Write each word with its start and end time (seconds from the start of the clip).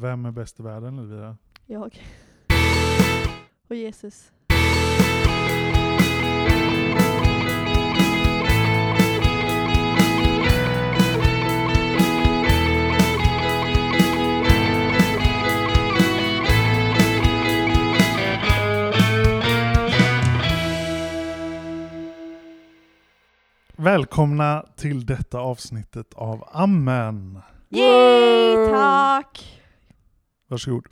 Vem 0.00 0.24
är 0.24 0.30
bäst 0.30 0.60
i 0.60 0.62
världen 0.62 0.98
Elvira? 0.98 1.36
Jag. 1.66 2.02
Och 3.68 3.76
Jesus. 3.76 4.32
Välkomna 23.76 24.64
till 24.76 25.06
detta 25.06 25.38
avsnittet 25.38 26.14
av 26.14 26.44
Amen. 26.52 27.42
Yay, 27.70 28.70
tack! 28.70 29.57
Varsågod. 30.48 30.86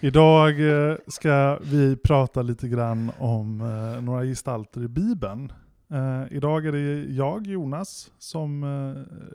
Idag 0.00 0.60
eh, 0.60 0.96
ska 1.06 1.58
vi 1.62 1.96
prata 1.96 2.42
lite 2.42 2.68
grann 2.68 3.12
om 3.18 3.60
eh, 3.60 4.02
några 4.02 4.24
gestalter 4.24 4.84
i 4.84 4.88
Bibeln. 4.88 5.52
Eh, 5.90 6.36
idag 6.36 6.66
är 6.66 6.72
det 6.72 7.14
jag, 7.14 7.46
Jonas, 7.46 8.10
som 8.18 8.64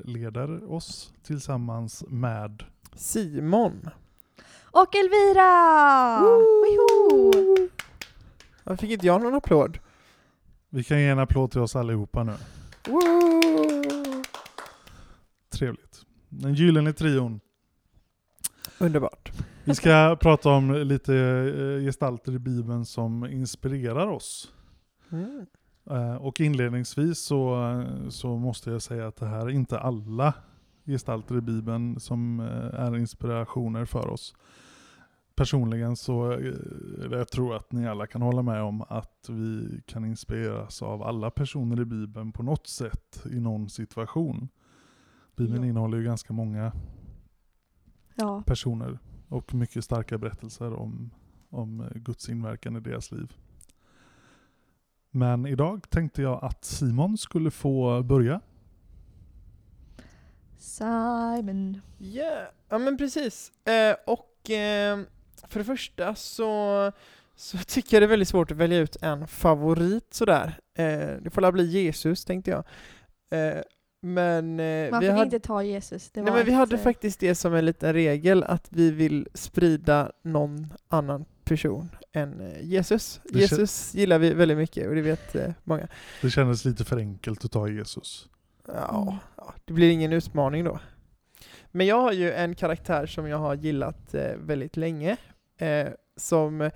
leder 0.06 0.72
oss 0.72 1.14
tillsammans 1.24 2.04
med 2.08 2.64
Simon. 2.96 3.90
Och 4.72 4.96
Elvira! 4.96 6.20
Varför 8.64 8.82
fick 8.82 8.92
inte 8.92 9.08
jag 9.08 9.22
någon 9.22 9.36
applåd? 9.36 9.80
Vi 10.70 10.84
kan 10.84 11.00
ge 11.00 11.08
en 11.08 11.20
applåd 11.20 11.52
till 11.52 11.62
oss 11.62 11.76
allihopa 11.76 12.24
nu. 12.24 12.34
Woo! 12.88 14.24
Trevligt. 15.50 16.02
Den 16.30 16.54
gyllene 16.54 16.94
trion. 16.94 17.40
Underbart. 18.80 19.32
Vi 19.64 19.76
ska 19.76 20.18
prata 20.22 20.50
om 20.50 20.74
lite 20.74 21.16
eh, 21.16 21.86
gestalter 21.86 22.32
i 22.32 22.40
Bibeln 22.40 22.86
som 22.86 23.26
inspirerar 23.26 24.08
oss. 24.08 24.54
Mm. 25.12 25.46
Eh, 25.90 26.16
och 26.16 26.42
inledningsvis 26.42 27.20
så, 27.20 27.84
så 28.10 28.38
måste 28.38 28.72
jag 28.72 28.82
säga 28.82 29.08
att 29.08 29.16
det 29.16 29.26
här 29.28 29.46
är 29.46 29.50
inte 29.50 29.80
alla 29.80 30.34
gestalter 30.86 31.38
i 31.38 31.42
Bibeln 31.42 32.00
som 32.00 32.40
eh, 32.40 32.80
är 32.80 32.98
inspirationer 32.98 33.86
för 33.86 34.08
oss. 34.10 34.36
Personligen 35.36 35.96
så 35.96 36.40
jag 37.12 37.28
tror 37.28 37.56
att 37.56 37.72
ni 37.72 37.88
alla 37.88 38.08
kan 38.08 38.22
hålla 38.22 38.42
med 38.42 38.62
om 38.62 38.82
att 38.82 39.26
vi 39.30 39.82
kan 39.86 40.06
inspireras 40.06 40.82
av 40.82 41.04
alla 41.04 41.32
personer 41.32 41.82
i 41.82 41.86
Bibeln 41.86 42.32
på 42.32 42.44
något 42.44 42.68
sätt 42.68 43.26
i 43.32 43.40
någon 43.40 43.70
situation. 43.70 44.50
Bibeln 45.36 45.64
Ja. 45.64 45.70
innehåller 45.70 45.98
ju 45.98 46.04
ganska 46.04 46.34
många 46.34 46.72
Ja, 48.16 48.44
personer 48.46 49.00
och 49.30 49.54
mycket 49.54 49.84
starka 49.84 50.18
berättelser 50.18 50.74
om, 50.74 51.12
om 51.50 51.90
Guds 51.96 52.30
inverkan 52.30 52.76
i 52.76 52.80
deras 52.80 53.12
liv. 53.12 53.34
Men 55.12 55.46
idag 55.46 55.90
tänkte 55.90 56.22
jag 56.22 56.44
att 56.44 56.66
Simon 56.66 57.18
skulle 57.18 57.52
få 57.52 58.04
börja. 58.04 58.42
Simon. 60.58 61.82
Yeah. 62.00 62.48
Ja 62.70 62.78
men 62.78 62.98
precis. 62.98 63.52
Eh, 63.68 63.96
och 64.06 64.50
eh, 64.50 65.00
för 65.48 65.60
det 65.60 65.66
första 65.66 66.16
så, 66.16 66.92
så 67.36 67.58
tycker 67.68 67.96
jag 67.96 68.02
det 68.02 68.06
är 68.06 68.10
väldigt 68.10 68.28
svårt 68.28 68.52
att 68.52 68.58
välja 68.58 68.78
ut 68.78 68.98
en 69.02 69.28
favorit 69.28 70.14
sådär. 70.14 70.60
Eh, 70.78 71.16
det 71.22 71.30
får 71.34 71.42
la 71.42 71.52
bli 71.52 71.66
Jesus 71.66 72.26
tänkte 72.26 72.52
jag. 72.52 72.64
Eh, 73.40 73.62
men 74.04 74.60
eh, 74.60 74.92
Man 74.92 75.00
vi 75.00 75.06
fick 75.08 75.12
hade, 75.12 75.24
inte 75.24 75.40
ta 75.40 75.64
Jesus. 75.64 76.12
Det 76.12 76.22
nej, 76.22 76.34
men 76.34 76.46
vi 76.46 76.52
ett, 76.52 76.58
hade 76.58 76.78
faktiskt 76.78 77.20
det 77.20 77.36
som 77.36 77.54
en 77.54 77.66
liten 77.66 77.94
regel 77.94 78.44
att 78.44 78.68
vi 78.70 78.92
vill 78.92 79.28
sprida 79.34 80.12
någon 80.22 80.74
annan 80.88 81.26
person 81.44 81.90
än 82.14 82.42
eh, 82.42 82.62
Jesus. 82.64 83.22
Det 83.24 83.30
kän- 83.34 83.40
Jesus 83.40 83.94
gillar 83.96 84.20
vi 84.20 84.34
väldigt 84.34 84.58
mycket 84.58 84.88
och 84.88 84.96
det 84.96 85.02
vet 85.02 85.36
eh, 85.36 85.52
många. 85.64 85.88
Det 86.22 86.30
kändes 86.30 86.66
lite 86.66 86.84
för 86.86 86.98
enkelt 86.98 87.46
att 87.46 87.52
ta 87.52 87.68
Jesus. 87.68 88.30
Ja, 88.68 89.02
Mm. 89.02 89.16
ja, 89.38 89.54
det 89.66 89.74
blir 89.74 89.90
ingen 89.92 90.14
utmaning 90.14 90.64
då. 90.64 90.80
Men 91.72 91.88
jag 91.88 92.02
har 92.02 92.12
ju 92.12 92.32
en 92.34 92.56
karaktär 92.56 93.06
som 93.06 93.28
jag 93.28 93.38
har 93.38 93.56
gillat 93.56 94.14
eh, 94.14 94.36
väldigt 94.38 94.78
länge. 94.78 95.18
Eh, 95.58 95.88
som 96.18 96.70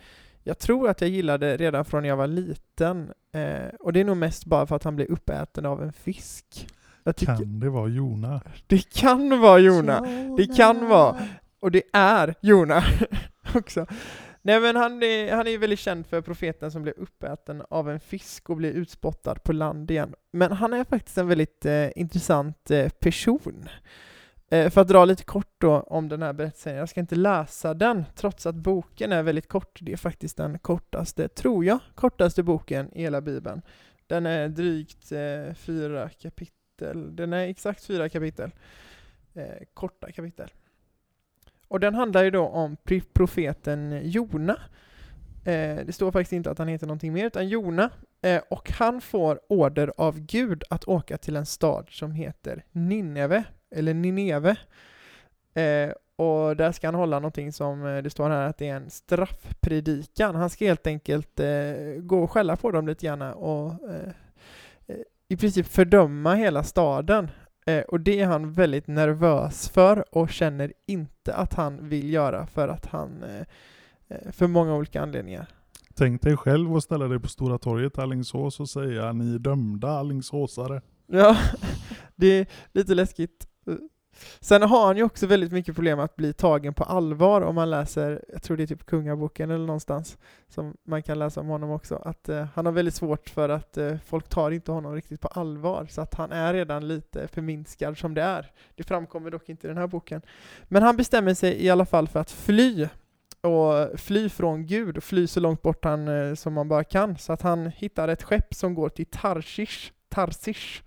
jag 0.44 0.60
tror 0.60 0.90
att 0.90 1.02
jag 1.02 1.10
gillade 1.10 1.58
redan 1.58 1.86
från 1.86 2.02
när 2.02 2.10
jag 2.10 2.18
var 2.18 2.28
liten. 2.28 3.12
Eh, 3.32 3.68
och 3.80 3.94
det 3.94 4.00
är 4.00 4.04
nog 4.06 4.18
mest 4.18 4.46
bara 4.46 4.68
för 4.68 4.76
att 4.76 4.84
han 4.84 4.96
blev 4.96 5.08
uppäten 5.08 5.66
av 5.66 5.84
en 5.84 5.94
fisk. 5.94 6.68
Jag 7.08 7.16
tycker, 7.16 7.36
Kan 7.36 7.60
det 7.60 7.70
vara 7.70 7.88
Jona? 7.88 8.42
Det 8.68 8.94
kan 8.94 9.40
vara 9.40 9.60
Jona. 9.60 10.02
Det 10.38 10.56
kan 10.56 10.88
vara. 10.88 11.18
Och 11.60 11.72
det 11.72 11.84
är 11.94 12.36
Jona 12.42 12.84
också. 13.56 13.86
Nej 14.42 14.60
men 14.60 14.76
han 14.76 15.04
är, 15.04 15.36
han 15.36 15.48
är 15.48 15.58
väldigt 15.58 15.80
känd 15.80 16.06
för 16.06 16.22
profeten 16.22 16.72
som 16.72 16.84
blev 16.84 16.94
uppäten 16.98 17.64
av 17.70 17.90
en 17.90 18.00
fisk 18.00 18.50
och 18.50 18.58
blev 18.58 18.72
utspottad 18.72 19.36
på 19.36 19.54
land 19.54 19.92
igen. 19.92 20.14
Men 20.32 20.52
han 20.52 20.74
är 20.74 20.84
faktiskt 20.84 21.18
en 21.18 21.28
väldigt 21.28 21.66
eh, 21.66 21.90
intressant 21.96 22.72
eh, 22.72 22.90
person. 22.90 23.70
Eh, 24.52 24.70
för 24.70 24.82
att 24.82 24.88
dra 24.88 25.06
lite 25.06 25.24
kort 25.24 25.56
då 25.58 25.80
om 25.80 26.10
den 26.10 26.22
här 26.22 26.34
berättelsen, 26.34 26.76
jag 26.76 26.90
ska 26.90 27.00
inte 27.00 27.16
läsa 27.16 27.74
den 27.74 28.06
trots 28.16 28.46
att 28.46 28.56
boken 28.56 29.12
är 29.12 29.24
väldigt 29.24 29.48
kort. 29.48 29.80
Det 29.82 29.94
är 29.94 29.98
faktiskt 29.98 30.38
den 30.38 30.60
kortaste, 30.60 31.28
tror 31.28 31.66
jag, 31.66 31.80
kortaste 31.96 32.44
boken 32.44 32.94
i 32.94 33.02
hela 33.02 33.22
bibeln. 33.22 33.62
Den 34.08 34.26
är 34.26 34.50
drygt 34.50 35.12
eh, 35.12 35.54
fyra 35.54 36.10
kapitel, 36.10 36.57
den 37.12 37.34
är 37.34 37.48
exakt 37.48 37.86
fyra 37.86 38.10
kapitel. 38.10 38.52
Eh, 39.34 39.64
korta 39.74 40.12
kapitel. 40.12 40.50
Och 41.68 41.80
den 41.80 41.96
handlar 41.96 42.24
ju 42.24 42.32
då 42.32 42.48
om 42.48 42.78
profeten 43.14 44.02
Jona. 44.04 44.60
Eh, 45.46 45.86
det 45.86 45.94
står 45.94 46.12
faktiskt 46.12 46.34
inte 46.34 46.52
att 46.52 46.58
han 46.58 46.68
heter 46.68 46.88
någonting 46.88 47.14
mer, 47.14 47.26
utan 47.26 47.48
Jona. 47.48 47.90
Eh, 48.22 48.42
och 48.50 48.72
han 48.72 49.02
får 49.02 49.40
order 49.50 49.94
av 49.98 50.20
Gud 50.20 50.64
att 50.70 50.88
åka 50.88 51.18
till 51.18 51.36
en 51.36 51.46
stad 51.46 51.88
som 51.90 52.12
heter 52.12 52.64
Nineve, 52.72 53.44
eller 53.72 53.94
Nineve. 53.94 54.56
Eh, 55.54 55.92
och 56.16 56.56
där 56.56 56.72
ska 56.72 56.88
han 56.88 56.96
hålla 56.96 57.20
någonting 57.20 57.54
som 57.54 57.86
eh, 57.86 58.04
det 58.04 58.10
står 58.10 58.30
här 58.30 58.48
att 58.48 58.58
det 58.58 58.68
är 58.68 58.76
en 58.76 58.90
straffpredikan. 58.90 60.36
Han 60.36 60.50
ska 60.50 60.66
helt 60.66 60.88
enkelt 60.88 61.40
eh, 61.40 61.74
gå 61.98 62.24
och 62.24 62.32
skälla 62.32 62.56
på 62.56 62.72
dem 62.72 62.88
lite 62.88 63.06
grann 63.06 63.22
och 63.22 63.72
eh, 63.72 64.14
i 65.30 65.38
princip 65.38 65.68
fördöma 65.68 66.36
hela 66.36 66.64
staden. 66.64 67.32
Eh, 67.66 67.82
och 67.82 68.00
det 68.00 68.20
är 68.20 68.28
han 68.28 68.54
väldigt 68.54 68.88
nervös 68.88 69.70
för 69.70 70.16
och 70.18 70.30
känner 70.30 70.74
inte 70.88 71.34
att 71.34 71.54
han 71.54 71.90
vill 71.90 72.14
göra 72.14 72.48
för 72.48 72.68
att 72.68 72.86
han, 72.86 73.24
eh, 73.24 73.46
eh, 74.08 74.32
för 74.32 74.48
många 74.48 74.76
olika 74.76 75.02
anledningar. 75.02 75.48
Tänk 75.96 76.22
dig 76.22 76.38
själv 76.38 76.76
att 76.76 76.84
ställa 76.84 77.08
dig 77.08 77.20
på 77.20 77.28
Stora 77.28 77.58
torget 77.58 77.98
i 77.98 78.02
Alingsås 78.02 78.60
och 78.60 78.70
säga 78.70 79.14
ni 79.14 79.36
är 79.36 79.40
dömda 79.40 79.90
Alingsåsare. 79.90 80.82
Ja, 81.08 81.38
det 82.16 82.28
är 82.28 82.48
lite 82.72 82.96
läskigt. 82.96 83.48
Sen 84.40 84.62
har 84.62 84.86
han 84.86 84.98
ju 84.98 85.04
också 85.04 85.28
väldigt 85.28 85.52
mycket 85.52 85.76
problem 85.76 86.00
att 86.00 86.16
bli 86.16 86.34
tagen 86.34 86.74
på 86.74 86.84
allvar 86.84 87.42
om 87.42 87.56
man 87.56 87.70
läser, 87.70 88.26
jag 88.34 88.44
tror 88.44 88.58
det 88.58 88.64
är 88.64 88.68
typ 88.68 88.86
Kungaboken 88.86 89.52
eller 89.52 89.66
någonstans, 89.66 90.18
som 90.50 90.78
man 90.84 91.04
kan 91.04 91.20
läsa 91.20 91.42
om 91.42 91.48
honom 91.48 91.72
också, 91.72 91.96
att 91.96 92.30
eh, 92.30 92.46
han 92.56 92.66
har 92.66 92.74
väldigt 92.74 92.96
svårt 92.96 93.30
för 93.30 93.50
att 93.50 93.78
eh, 93.78 93.96
folk 94.06 94.30
tar 94.30 94.52
inte 94.52 94.72
honom 94.72 94.96
riktigt 94.96 95.22
på 95.22 95.28
allvar, 95.28 95.88
så 95.90 96.02
att 96.02 96.14
han 96.14 96.32
är 96.32 96.54
redan 96.54 96.88
lite 96.88 97.28
förminskad 97.28 97.98
som 97.98 98.14
det 98.14 98.22
är. 98.22 98.52
Det 98.76 98.84
framkommer 98.84 99.32
dock 99.32 99.50
inte 99.50 99.68
i 99.68 99.70
den 99.70 99.78
här 99.78 99.88
boken. 99.88 100.22
Men 100.64 100.84
han 100.84 100.98
bestämmer 100.98 101.34
sig 101.34 101.66
i 101.66 101.70
alla 101.70 101.86
fall 101.86 102.08
för 102.08 102.20
att 102.20 102.32
fly, 102.32 102.88
och 103.42 104.00
fly 104.00 104.30
från 104.30 104.66
Gud, 104.66 104.98
och 104.98 105.04
fly 105.04 105.28
så 105.28 105.40
långt 105.40 105.62
bort 105.62 105.84
han, 105.86 106.08
eh, 106.08 106.36
som 106.36 106.54
man 106.54 106.68
bara 106.68 106.84
kan, 106.84 107.18
så 107.18 107.34
att 107.34 107.42
han 107.42 107.68
hittar 107.68 108.08
ett 108.08 108.24
skepp 108.24 108.54
som 108.54 108.74
går 108.74 108.90
till 108.90 109.06
Tarsish, 109.06 109.92
Tarsish, 110.10 110.84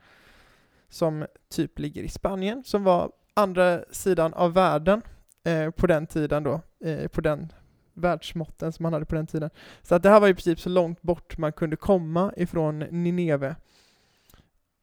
som 0.89 1.27
typ 1.51 1.79
ligger 1.79 2.03
i 2.03 2.09
Spanien, 2.09 2.65
som 2.65 2.85
var 2.85 3.11
andra 3.35 3.85
sidan 3.91 4.35
av 4.35 4.53
världen 4.53 5.03
eh, 5.45 5.71
på 5.71 5.87
den 5.87 6.07
tiden 6.07 6.43
då, 6.43 6.61
eh, 6.85 7.09
på 7.09 7.21
den 7.21 7.53
världsmåtten 7.95 8.73
som 8.73 8.83
man 8.83 8.93
hade 8.93 9.07
på 9.07 9.15
den 9.15 9.27
tiden. 9.27 9.51
Så 9.83 9.95
att 9.95 10.03
det 10.03 10.11
här 10.11 10.21
var 10.21 10.29
i 10.29 10.35
princip 10.35 10.61
så 10.61 10.69
långt 10.69 11.03
bort 11.03 11.39
man 11.39 11.53
kunde 11.53 11.77
komma 11.77 12.33
ifrån 12.37 12.79
Nineve. 12.79 13.57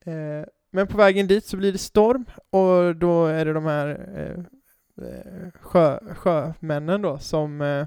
Eh, 0.05 0.45
men 0.71 0.87
på 0.87 0.97
vägen 0.97 1.27
dit 1.27 1.45
så 1.45 1.57
blir 1.57 1.71
det 1.71 1.77
storm 1.77 2.25
och 2.49 2.95
då 2.95 3.25
är 3.25 3.45
det 3.45 3.53
de 3.53 3.65
här 3.65 3.87
eh, 4.15 5.05
eh 5.07 5.51
sjö, 5.61 5.99
sjömännen 6.15 7.01
då 7.01 7.19
som, 7.19 7.61
eh, 7.61 7.85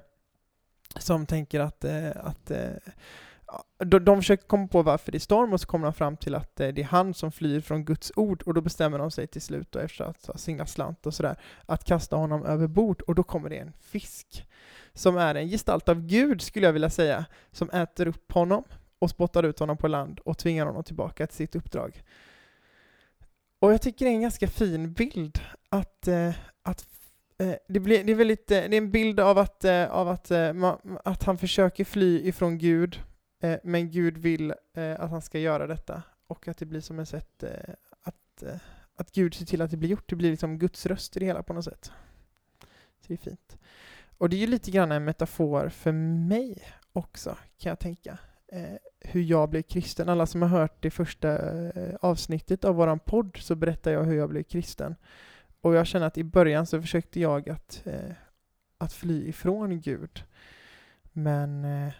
som 0.98 1.26
tänker 1.26 1.60
att, 1.60 1.84
eh, 1.84 2.10
att 2.16 2.50
eh, 2.50 2.70
de, 3.84 4.04
de 4.04 4.16
försöker 4.16 4.46
komma 4.46 4.66
på 4.66 4.82
varför 4.82 5.12
det 5.12 5.18
är 5.18 5.20
storm 5.20 5.52
och 5.52 5.60
så 5.60 5.66
kommer 5.66 5.86
de 5.86 5.92
fram 5.92 6.16
till 6.16 6.34
att 6.34 6.60
eh, 6.60 6.68
det 6.68 6.80
är 6.80 6.86
han 6.86 7.14
som 7.14 7.32
flyr 7.32 7.60
från 7.60 7.84
Guds 7.84 8.12
ord 8.16 8.42
och 8.42 8.54
då 8.54 8.60
bestämmer 8.60 8.98
de 8.98 9.10
sig 9.10 9.26
till 9.26 9.42
slut 9.42 9.76
och 9.76 9.82
efter 9.82 10.04
att 10.04 10.26
ha 10.26 10.36
singlat 10.36 10.70
slant 10.70 11.06
och 11.06 11.14
sådär 11.14 11.36
att 11.66 11.84
kasta 11.84 12.16
honom 12.16 12.44
över 12.44 12.66
bord 12.66 13.02
och 13.02 13.14
då 13.14 13.22
kommer 13.22 13.50
det 13.50 13.58
en 13.58 13.72
fisk 13.80 14.46
som 14.92 15.16
är 15.16 15.34
en 15.34 15.48
gestalt 15.48 15.88
av 15.88 16.06
Gud 16.06 16.42
skulle 16.42 16.66
jag 16.66 16.72
vilja 16.72 16.90
säga 16.90 17.24
som 17.52 17.70
äter 17.70 18.08
upp 18.08 18.32
honom 18.32 18.64
och 18.98 19.10
spottar 19.10 19.42
ut 19.42 19.58
honom 19.58 19.76
på 19.76 19.88
land 19.88 20.20
och 20.20 20.38
tvingar 20.38 20.66
honom 20.66 20.84
tillbaka 20.84 21.26
till 21.26 21.36
sitt 21.36 21.56
uppdrag. 21.56 22.02
Och 23.60 23.72
jag 23.72 23.82
tycker 23.82 24.04
det 24.04 24.10
är 24.10 24.14
en 24.14 24.22
ganska 24.22 24.48
fin 24.48 24.92
bild 24.92 25.40
att, 25.68 26.08
eh, 26.08 26.34
att 26.62 26.86
eh, 27.38 27.54
det, 27.68 27.80
blir, 27.80 28.04
det, 28.04 28.12
är 28.12 28.16
väldigt, 28.16 28.50
eh, 28.50 28.60
det 28.60 28.76
är 28.76 28.78
en 28.78 28.90
bild 28.90 29.20
av 29.20 29.38
att, 29.38 29.64
av 29.90 30.08
att, 30.08 30.30
att 31.04 31.22
han 31.22 31.38
försöker 31.38 31.84
fly 31.84 32.20
ifrån 32.28 32.58
Gud, 32.58 33.00
eh, 33.40 33.58
men 33.64 33.90
Gud 33.90 34.18
vill 34.18 34.54
eh, 34.74 35.00
att 35.00 35.10
han 35.10 35.22
ska 35.22 35.38
göra 35.38 35.66
detta. 35.66 36.02
Och 36.26 36.48
att 36.48 36.56
det 36.56 36.66
blir 36.66 36.80
som 36.80 36.98
ett 36.98 37.08
sätt 37.08 37.42
eh, 37.42 37.74
att, 38.00 38.42
eh, 38.42 38.60
att 38.96 39.12
Gud 39.12 39.34
ser 39.34 39.46
till 39.46 39.62
att 39.62 39.70
det 39.70 39.76
blir 39.76 39.88
gjort. 39.88 40.08
Det 40.08 40.16
blir 40.16 40.30
liksom 40.30 40.58
Guds 40.58 40.86
röst 40.86 41.16
i 41.16 41.20
det 41.20 41.26
hela 41.26 41.42
på 41.42 41.52
något 41.52 41.64
sätt. 41.64 41.92
Så 43.00 43.06
det 43.06 43.14
är 43.14 43.18
fint. 43.18 43.58
Och 44.18 44.28
det 44.28 44.36
är 44.36 44.40
ju 44.40 44.46
lite 44.46 44.70
grann 44.70 44.92
en 44.92 45.04
metafor 45.04 45.68
för 45.68 45.92
mig 45.92 46.62
också, 46.92 47.36
kan 47.58 47.70
jag 47.70 47.78
tänka. 47.78 48.18
Eh, 48.52 48.76
hur 49.00 49.22
jag 49.22 49.50
blev 49.50 49.62
kristen. 49.62 50.08
Alla 50.08 50.26
som 50.26 50.42
har 50.42 50.48
hört 50.48 50.82
det 50.82 50.90
första 50.90 51.60
eh, 51.70 51.94
avsnittet 52.00 52.64
av 52.64 52.74
våran 52.74 52.98
podd 52.98 53.36
så 53.40 53.54
berättar 53.54 53.90
jag 53.90 54.04
hur 54.04 54.16
jag 54.16 54.28
blev 54.28 54.42
kristen. 54.42 54.96
Och 55.60 55.74
jag 55.74 55.86
känner 55.86 56.06
att 56.06 56.18
i 56.18 56.24
början 56.24 56.66
så 56.66 56.80
försökte 56.80 57.20
jag 57.20 57.48
att, 57.48 57.82
eh, 57.86 58.12
att 58.78 58.92
fly 58.92 59.28
ifrån 59.28 59.80
Gud. 59.80 60.24
Men 61.12 61.64
eh, 61.64 61.92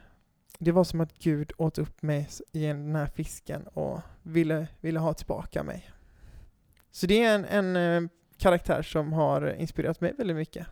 det 0.62 0.72
var 0.72 0.84
som 0.84 1.00
att 1.00 1.18
Gud 1.18 1.52
åt 1.56 1.78
upp 1.78 2.02
mig 2.02 2.28
i 2.52 2.66
den 2.66 2.96
här 2.96 3.06
fisken 3.06 3.62
och 3.62 4.00
ville, 4.22 4.68
ville 4.80 4.98
ha 4.98 5.14
tillbaka 5.14 5.62
mig. 5.62 5.90
Så 6.90 7.06
det 7.06 7.24
är 7.24 7.34
en, 7.34 7.44
en 7.44 7.76
eh, 8.04 8.10
karaktär 8.36 8.82
som 8.82 9.12
har 9.12 9.54
inspirerat 9.54 10.00
mig 10.00 10.14
väldigt 10.18 10.36
mycket. 10.36 10.66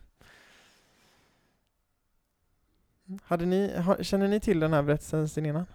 Hade 3.23 3.47
ni, 3.47 3.73
känner 4.01 4.29
ni 4.29 4.41
till 4.41 4.61
den 4.61 4.73
här 4.73 4.83
berättelsen 4.83 5.29
sen 5.29 5.47
innan? 5.47 5.67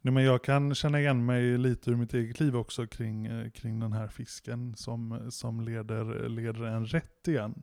Nej, 0.00 0.14
men 0.14 0.24
jag 0.24 0.44
kan 0.44 0.74
känna 0.74 1.00
igen 1.00 1.26
mig 1.26 1.58
lite 1.58 1.90
ur 1.90 1.96
mitt 1.96 2.14
eget 2.14 2.40
liv 2.40 2.56
också 2.56 2.86
kring, 2.86 3.26
eh, 3.26 3.50
kring 3.50 3.80
den 3.80 3.92
här 3.92 4.08
fisken 4.08 4.76
som, 4.76 5.30
som 5.30 5.60
leder, 5.60 6.28
leder 6.28 6.62
en 6.62 6.86
rätt 6.86 7.28
igen. 7.28 7.62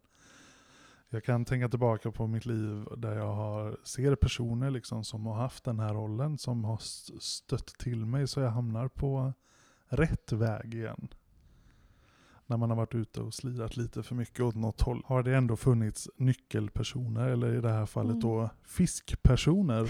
Jag 1.10 1.24
kan 1.24 1.46
tänka 1.46 1.70
tillbaka 1.70 2.12
på 2.12 2.28
mitt 2.28 2.46
liv 2.46 2.86
där 2.98 3.16
jag 3.16 3.34
har, 3.34 3.78
ser 3.84 4.16
personer 4.16 4.70
liksom 4.72 5.04
som 5.04 5.26
har 5.26 5.36
haft 5.36 5.64
den 5.64 5.80
här 5.80 5.94
rollen, 5.94 6.38
som 6.38 6.64
har 6.64 6.76
st- 6.76 7.14
stött 7.20 7.68
till 7.68 8.06
mig 8.06 8.28
så 8.28 8.40
jag 8.40 8.50
hamnar 8.52 8.88
på 8.88 9.34
rätt 9.88 10.32
väg 10.32 10.74
igen. 10.74 11.08
När 12.48 12.58
man 12.58 12.70
har 12.70 12.78
varit 12.78 12.96
ute 12.96 13.22
och 13.22 13.34
slirat 13.34 13.78
lite 13.78 14.04
för 14.04 14.16
mycket 14.16 14.40
åt 14.40 14.56
något 14.56 14.82
håll 14.82 15.02
har 15.06 15.24
det 15.24 15.36
ändå 15.36 15.56
funnits 15.56 16.10
nyckelpersoner, 16.18 17.30
eller 17.30 17.54
i 17.56 17.62
det 17.62 17.72
här 17.72 17.86
fallet 17.86 18.12
Mm. 18.12 18.20
då 18.22 18.50
fiskpersoner, 18.64 19.90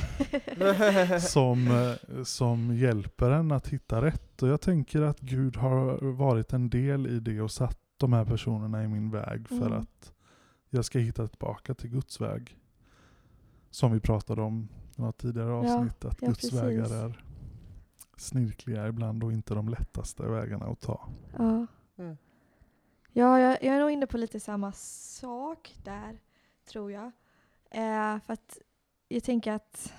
som, 1.20 1.68
som 2.26 2.76
hjälper 2.76 3.32
en 3.32 3.52
att 3.52 3.68
hitta 3.68 4.02
rätt. 4.02 4.44
Och 4.44 4.50
jag 4.50 4.62
tänker 4.62 5.02
att 5.02 5.20
Gud 5.20 5.56
har 5.58 6.12
varit 6.12 6.54
en 6.54 6.70
del 6.70 7.08
i 7.08 7.20
det 7.20 7.42
och 7.42 7.52
satt 7.52 7.80
de 7.98 8.14
här 8.14 8.26
personerna 8.26 8.84
i 8.84 8.88
min 8.88 9.12
väg 9.12 9.48
för 9.48 9.56
Mm. 9.68 9.74
att 9.74 10.12
jag 10.70 10.86
ska 10.86 11.00
hitta 11.00 11.28
tillbaka 11.28 11.74
till 11.74 11.90
Guds 11.90 12.22
väg. 12.22 12.58
Som 13.70 13.92
vi 13.92 14.00
pratade 14.00 14.42
om 14.42 14.70
i 14.98 15.02
något 15.02 15.18
tidigare 15.18 15.50
Ja, 15.50 15.56
avsnitt, 15.76 16.06
att 16.06 16.22
ja, 16.22 16.28
Guds 16.28 16.42
precis. 16.42 16.62
vägar 16.62 17.06
är 17.06 17.24
snirkliga 18.18 18.88
ibland 18.88 19.24
och 19.24 19.32
inte 19.34 19.54
de 19.54 19.70
lättaste 19.70 20.24
vägarna 20.24 20.66
att 20.66 20.82
ta. 20.82 21.10
Ja. 21.38 21.68
Mm. 21.98 22.18
Ja, 23.12 23.40
jag, 23.40 23.64
jag 23.64 23.76
är 23.76 23.80
nog 23.80 23.92
inne 23.92 24.08
på 24.08 24.18
lite 24.18 24.40
samma 24.40 24.72
sak 24.72 25.76
där, 25.84 26.20
tror 26.70 26.92
jag. 26.92 27.12
Eh, 27.72 28.20
för 28.20 28.34
att 28.34 28.58
jag 29.08 29.24
tänker 29.24 29.52
att, 29.54 29.94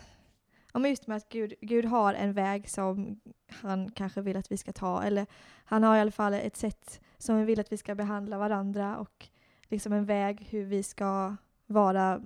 ja, 0.73 0.79
men 0.79 0.91
just 0.91 1.07
med 1.07 1.17
att 1.17 1.29
Gud, 1.29 1.55
Gud 1.61 1.85
har 1.85 2.15
en 2.15 2.33
väg 2.33 2.71
som 2.71 3.21
han 3.49 3.91
kanske 3.91 4.21
vill 4.21 4.37
att 4.37 4.53
vi 4.53 4.57
ska 4.57 4.73
ta, 4.73 5.03
eller 5.03 5.27
han 5.65 5.83
har 5.83 5.97
i 5.97 6.01
alla 6.01 6.11
fall 6.11 6.35
ett 6.35 6.57
sätt 6.57 7.01
som 7.19 7.35
han 7.37 7.47
vill 7.47 7.61
att 7.61 7.73
vi 7.73 7.77
ska 7.77 7.95
behandla 7.95 8.39
varandra 8.39 8.97
och 8.97 9.29
liksom 9.69 9.93
en 9.93 10.05
väg 10.05 10.47
hur 10.51 10.65
vi 10.65 10.83
ska 10.83 11.37
vara 11.67 12.23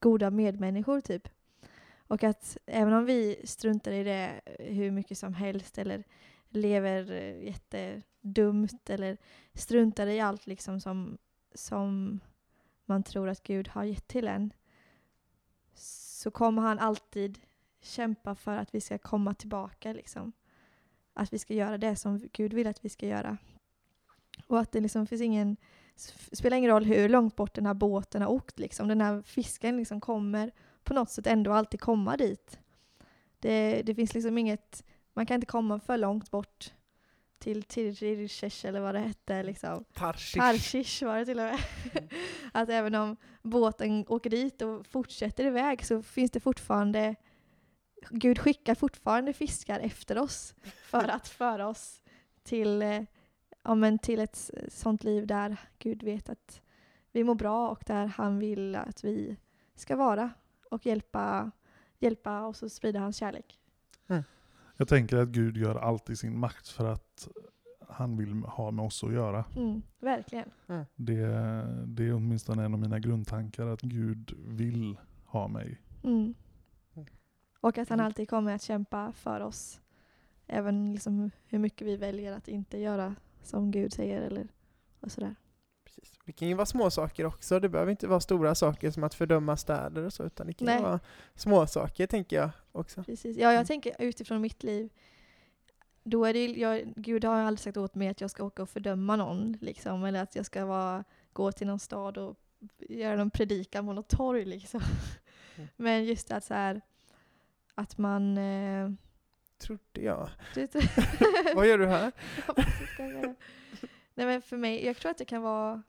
goda 0.00 0.30
medmänniskor 0.30 1.00
typ. 1.00 1.28
Och 1.96 2.24
att 2.24 2.56
även 2.66 2.92
om 2.92 3.04
vi 3.04 3.40
struntar 3.44 3.92
i 3.92 4.04
det 4.04 4.40
hur 4.58 4.90
mycket 4.90 5.18
som 5.18 5.34
helst 5.34 5.78
eller 5.78 6.04
lever 6.48 7.02
jättedumt 7.42 8.90
eller 8.90 9.16
struntar 9.54 10.06
i 10.06 10.20
allt 10.20 10.46
liksom 10.46 10.80
som, 10.80 11.18
som 11.54 12.20
man 12.84 13.02
tror 13.02 13.28
att 13.28 13.42
Gud 13.42 13.68
har 13.68 13.84
gett 13.84 14.08
till 14.08 14.28
en 14.28 14.52
så 15.74 16.30
kommer 16.30 16.62
han 16.62 16.78
alltid 16.78 17.38
kämpa 17.80 18.34
för 18.34 18.56
att 18.56 18.74
vi 18.74 18.80
ska 18.80 18.98
komma 18.98 19.34
tillbaka 19.34 19.92
liksom. 19.92 20.32
Att 21.12 21.32
vi 21.32 21.38
ska 21.38 21.54
göra 21.54 21.78
det 21.78 21.96
som 21.96 22.28
Gud 22.32 22.52
vill 22.52 22.66
att 22.66 22.84
vi 22.84 22.88
ska 22.88 23.06
göra. 23.06 23.38
Och 24.46 24.60
att 24.60 24.72
det 24.72 24.80
liksom 24.80 25.06
finns 25.06 25.22
ingen, 25.22 25.56
spelar 26.32 26.56
ingen 26.56 26.70
roll 26.70 26.84
hur 26.84 27.08
långt 27.08 27.36
bort 27.36 27.54
den 27.54 27.66
här 27.66 27.74
båten 27.74 28.22
har 28.22 28.28
åkt 28.28 28.58
liksom. 28.58 28.88
Den 28.88 29.00
här 29.00 29.22
fisken 29.22 29.76
liksom 29.76 30.00
kommer 30.00 30.52
på 30.84 30.94
något 30.94 31.10
sätt 31.10 31.26
ändå 31.26 31.52
alltid 31.52 31.80
komma 31.80 32.16
dit. 32.16 32.58
Det, 33.38 33.82
det 33.82 33.94
finns 33.94 34.14
liksom 34.14 34.38
inget, 34.38 34.84
man 35.14 35.26
kan 35.26 35.34
inte 35.34 35.46
komma 35.46 35.80
för 35.80 35.96
långt 35.96 36.30
bort 36.30 36.72
till 37.38 37.62
Tirirish 37.62 38.66
eller 38.66 38.80
vad 38.80 38.94
det 38.94 39.00
hette 39.00 39.42
liksom. 39.42 39.84
Tarshish. 39.94 40.40
Tarshish 40.40 41.02
var 41.04 41.18
det 41.18 41.24
till 41.24 41.38
och 41.38 41.44
med. 41.44 41.58
att 42.52 42.68
även 42.68 42.94
om 42.94 43.16
båten 43.42 44.04
åker 44.08 44.30
dit 44.30 44.62
och 44.62 44.86
fortsätter 44.86 45.44
iväg 45.44 45.86
så 45.86 46.02
finns 46.02 46.30
det 46.30 46.40
fortfarande 46.40 47.16
Gud 48.10 48.38
skickar 48.38 48.74
fortfarande 48.74 49.32
fiskar 49.32 49.80
efter 49.80 50.18
oss 50.18 50.54
för 50.84 51.08
att 51.08 51.28
föra 51.28 51.68
oss 51.68 52.02
till, 52.42 52.82
eh, 52.82 53.02
ja, 53.62 53.74
men 53.74 53.98
till 53.98 54.20
ett 54.20 54.50
sånt 54.68 55.04
liv 55.04 55.26
där 55.26 55.56
Gud 55.78 56.02
vet 56.02 56.28
att 56.30 56.62
vi 57.12 57.24
mår 57.24 57.34
bra 57.34 57.70
och 57.70 57.82
där 57.86 58.06
han 58.06 58.38
vill 58.38 58.76
att 58.76 59.04
vi 59.04 59.36
ska 59.74 59.96
vara 59.96 60.30
och 60.70 60.86
hjälpa, 60.86 61.50
hjälpa 61.98 62.46
oss 62.46 62.62
att 62.62 62.72
sprida 62.72 63.00
hans 63.00 63.16
kärlek. 63.16 63.60
Jag 64.76 64.88
tänker 64.88 65.16
att 65.16 65.28
Gud 65.28 65.56
gör 65.56 65.74
allt 65.76 66.10
i 66.10 66.16
sin 66.16 66.38
makt 66.38 66.68
för 66.68 66.92
att 66.92 67.28
han 67.88 68.16
vill 68.16 68.32
ha 68.32 68.70
med 68.70 68.84
oss 68.84 69.04
att 69.04 69.12
göra. 69.12 69.44
Mm, 69.56 69.82
verkligen. 69.98 70.50
Det, 70.96 71.26
det 71.86 72.04
är 72.04 72.14
åtminstone 72.14 72.64
en 72.64 72.74
av 72.74 72.80
mina 72.80 72.98
grundtankar 72.98 73.66
att 73.66 73.80
Gud 73.80 74.32
vill 74.46 74.98
ha 75.24 75.48
mig. 75.48 75.80
Mm. 76.02 76.34
Mm. 76.94 77.08
Och 77.60 77.78
att 77.78 77.88
han 77.88 77.98
Mm. 77.98 78.06
alltid 78.06 78.28
kommer 78.28 78.54
att 78.54 78.62
kämpa 78.62 79.12
för 79.12 79.40
oss. 79.40 79.80
Även 80.46 80.92
liksom 80.92 81.30
hur 81.46 81.58
mycket 81.58 81.86
vi 81.86 81.96
väljer 81.96 82.32
att 82.32 82.48
inte 82.48 82.78
göra 82.78 83.14
som 83.42 83.70
Gud 83.70 83.92
säger 83.92 84.22
eller 84.22 84.48
och 85.00 85.12
sådär. 85.12 85.34
Precis. 85.84 86.18
Det 86.24 86.32
kan 86.32 86.48
ju 86.48 86.54
vara 86.54 86.66
små 86.66 86.90
saker 86.90 87.24
också. 87.26 87.60
Det 87.60 87.68
behöver 87.68 87.90
inte 87.90 88.06
vara 88.06 88.20
stora 88.20 88.54
saker 88.54 88.90
som 88.90 89.04
att 89.04 89.14
fördöma 89.14 89.56
städer 89.56 90.02
och 90.02 90.12
så, 90.12 90.24
utan 90.24 90.46
det 90.46 90.52
kan 90.52 90.66
Nej. 90.66 90.82
vara 90.82 91.00
små 91.34 91.66
saker 91.66 92.06
tänker 92.06 92.36
jag 92.36 92.50
också. 92.72 93.02
Precis. 93.04 93.36
Ja, 93.36 93.42
jag 93.42 93.54
Mm. 93.54 93.66
tänker 93.66 93.94
utifrån 93.98 94.40
mitt 94.40 94.62
liv. 94.62 94.88
Då 96.02 96.24
är 96.24 96.32
det, 96.32 96.46
jag, 96.46 96.92
Gud 96.96 97.24
har 97.24 97.34
aldrig 97.36 97.58
sagt 97.60 97.76
åt 97.76 97.94
mig 97.94 98.08
att 98.08 98.20
jag 98.20 98.30
ska 98.30 98.44
åka 98.44 98.62
och 98.62 98.68
fördöma 98.68 99.16
någon. 99.16 99.52
Liksom, 99.60 100.04
eller 100.04 100.22
att 100.22 100.36
jag 100.36 100.46
ska 100.46 100.64
vara, 100.66 101.04
gå 101.32 101.52
till 101.52 101.66
någon 101.66 101.78
stad 101.78 102.18
och 102.18 102.36
göra 102.78 103.16
någon 103.16 103.30
predikan 103.30 103.86
på 103.86 103.92
något 103.92 104.08
torg. 104.08 104.44
Liksom. 104.44 104.80
Mm. 105.56 105.68
Men 105.76 106.04
just 106.04 106.30
att 106.30 106.44
så 106.44 106.54
här, 106.54 106.80
att 107.74 107.98
man... 107.98 108.38
Eh, 108.38 108.90
Trodde 109.60 110.00
jag. 110.00 110.28
Vad 111.54 111.66
gör 111.68 111.78
du 111.78 111.86
här? 111.86 112.12
Nej 114.14 114.26
men 114.26 114.42
för 114.42 114.56
mig, 114.56 114.84
jag 114.86 114.96
tror 114.96 115.10
att 115.10 115.18
det 115.18 115.24
kan 115.24 115.42
vara 115.42 115.82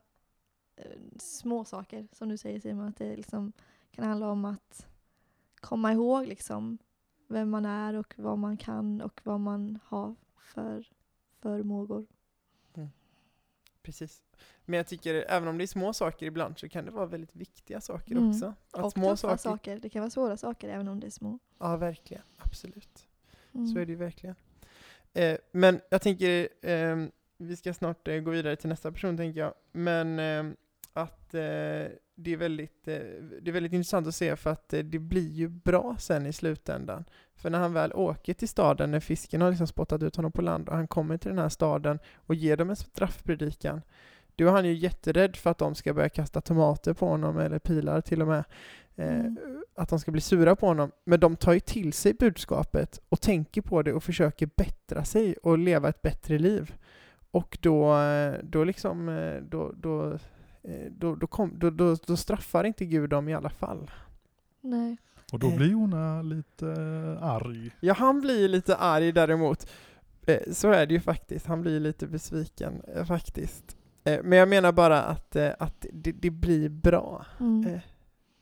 eh, 0.76 0.84
små 1.18 1.64
saker 1.64 2.08
som 2.12 2.28
du 2.28 2.36
säger 2.36 2.60
Simon, 2.60 2.88
att 2.88 2.96
det 2.96 3.16
liksom 3.16 3.52
kan 3.90 4.04
handla 4.04 4.30
om 4.30 4.44
att 4.44 4.86
komma 5.60 5.92
ihåg 5.92 6.26
liksom 6.26 6.78
vem 7.28 7.50
man 7.50 7.66
är 7.66 7.94
och 7.94 8.14
vad 8.16 8.38
man 8.38 8.56
kan 8.56 9.00
och 9.00 9.20
vad 9.24 9.40
man 9.40 9.78
har 9.84 10.14
för 10.38 10.88
förmågor. 11.40 12.06
Precis. 13.82 14.22
Men 14.64 14.76
jag 14.76 14.86
tycker, 14.86 15.14
även 15.28 15.48
om 15.48 15.58
det 15.58 15.64
är 15.64 15.66
små 15.66 15.92
saker 15.92 16.26
ibland, 16.26 16.58
så 16.58 16.68
kan 16.68 16.84
det 16.84 16.90
vara 16.90 17.06
väldigt 17.06 17.36
viktiga 17.36 17.80
saker 17.80 18.12
Mm. 18.12 18.30
också. 18.30 18.54
Att 18.70 18.84
och 18.84 18.92
små 18.92 19.02
tuffa 19.10 19.16
saker, 19.16 19.36
saker. 19.38 19.78
Det 19.78 19.88
kan 19.88 20.00
vara 20.00 20.10
svåra 20.10 20.36
saker 20.36 20.68
även 20.68 20.88
om 20.88 21.00
det 21.00 21.06
är 21.06 21.10
små. 21.10 21.38
Ja, 21.58 21.76
verkligen. 21.76 22.22
Absolut. 22.38 23.08
Mm. 23.54 23.66
Så 23.66 23.78
är 23.78 23.86
det 23.86 23.92
ju 23.92 23.98
verkligen. 23.98 24.36
Eh, 25.14 25.36
men 25.52 25.80
jag 25.90 26.02
tänker, 26.02 26.48
ehm, 26.62 27.10
vi 27.38 27.56
ska 27.56 27.74
snart 27.74 28.08
eh, 28.08 28.16
gå 28.16 28.30
vidare 28.30 28.56
till 28.56 28.68
nästa 28.68 28.92
person 28.92 29.16
tänker 29.16 29.40
jag. 29.40 29.54
Men 29.72 30.18
ehm, 30.18 30.56
att 30.92 31.34
eh, 31.34 31.40
det, 32.14 32.32
är 32.32 32.36
väldigt, 32.36 32.88
eh, 32.88 32.98
det 33.42 33.50
är 33.50 33.52
väldigt 33.52 33.72
intressant 33.72 34.06
att 34.06 34.14
se 34.14 34.36
för 34.36 34.50
att 34.50 34.72
eh, 34.72 34.80
det 34.80 34.98
blir 34.98 35.30
ju 35.30 35.48
bra 35.48 35.96
sen 35.98 36.26
i 36.26 36.32
slutändan. 36.32 37.04
För 37.34 37.50
när 37.50 37.58
han 37.58 37.72
väl 37.72 37.92
åker 37.92 38.34
till 38.34 38.48
staden, 38.48 38.90
när 38.90 39.00
fisken 39.00 39.40
har 39.40 39.50
liksom 39.50 39.66
spottat 39.66 40.02
ut 40.02 40.16
honom 40.16 40.32
på 40.32 40.42
land 40.42 40.68
och 40.68 40.76
han 40.76 40.88
kommer 40.88 41.18
till 41.18 41.28
den 41.28 41.38
här 41.38 41.48
staden 41.48 41.98
och 42.14 42.34
ger 42.34 42.56
dem 42.56 42.70
en 42.70 42.76
straffpredikan, 42.76 43.82
då 44.36 44.46
är 44.46 44.50
han 44.50 44.64
ju 44.64 44.72
jätterädd 44.72 45.36
för 45.36 45.50
att 45.50 45.58
de 45.58 45.74
ska 45.74 45.94
börja 45.94 46.08
kasta 46.08 46.40
tomater 46.40 46.94
på 46.94 47.06
honom, 47.06 47.38
eller 47.38 47.58
pilar 47.58 48.00
till 48.00 48.22
och 48.22 48.28
med. 48.28 48.44
Eh, 48.96 49.18
Mm. 49.18 49.62
Att 49.76 49.88
de 49.88 50.00
ska 50.00 50.10
bli 50.10 50.20
sura 50.20 50.56
på 50.56 50.66
honom. 50.66 50.90
Men 51.04 51.20
de 51.20 51.36
tar 51.36 51.52
ju 51.52 51.60
till 51.60 51.92
sig 51.92 52.14
budskapet 52.14 53.00
och 53.08 53.20
tänker 53.20 53.62
på 53.62 53.82
det 53.82 53.92
och 53.92 54.02
försöker 54.04 54.48
bättra 54.56 55.04
sig 55.04 55.34
och 55.42 55.58
leva 55.58 55.88
ett 55.88 56.02
bättre 56.02 56.38
liv. 56.38 56.74
och 57.30 57.58
då, 57.60 57.98
eh, 57.98 58.34
då 58.42 58.64
liksom, 58.64 59.08
eh, 59.08 59.42
då, 59.42 59.72
då, 59.76 60.18
då, 60.90 61.14
då, 61.14 61.26
kom, 61.26 61.58
då, 61.58 61.70
då, 61.70 61.94
då 62.06 62.16
straffar 62.16 62.64
inte 62.64 62.84
Gud 62.84 63.10
dem 63.10 63.28
i 63.28 63.34
alla 63.34 63.50
fall. 63.50 63.90
Nej. 64.60 64.96
Och 65.32 65.38
då 65.38 65.56
blir 65.56 65.68
Jona 65.70 66.22
lite 66.22 66.66
arg. 67.20 67.70
Ja, 67.80 67.94
han 67.94 68.20
blir 68.20 68.48
lite 68.48 68.76
arg 68.76 69.12
däremot. 69.12 69.70
Så 70.52 70.70
är 70.70 70.86
det 70.86 70.94
ju 70.94 71.00
faktiskt. 71.00 71.46
Han 71.46 71.62
blir 71.62 71.80
lite 71.80 72.06
besviken 72.06 72.82
faktiskt. 73.06 73.76
Men 74.04 74.32
jag 74.32 74.48
menar 74.48 74.72
bara 74.72 75.02
att, 75.02 75.36
att 75.36 75.86
det, 75.92 76.12
det 76.12 76.30
blir 76.30 76.68
bra. 76.68 77.26
Mm. 77.40 77.80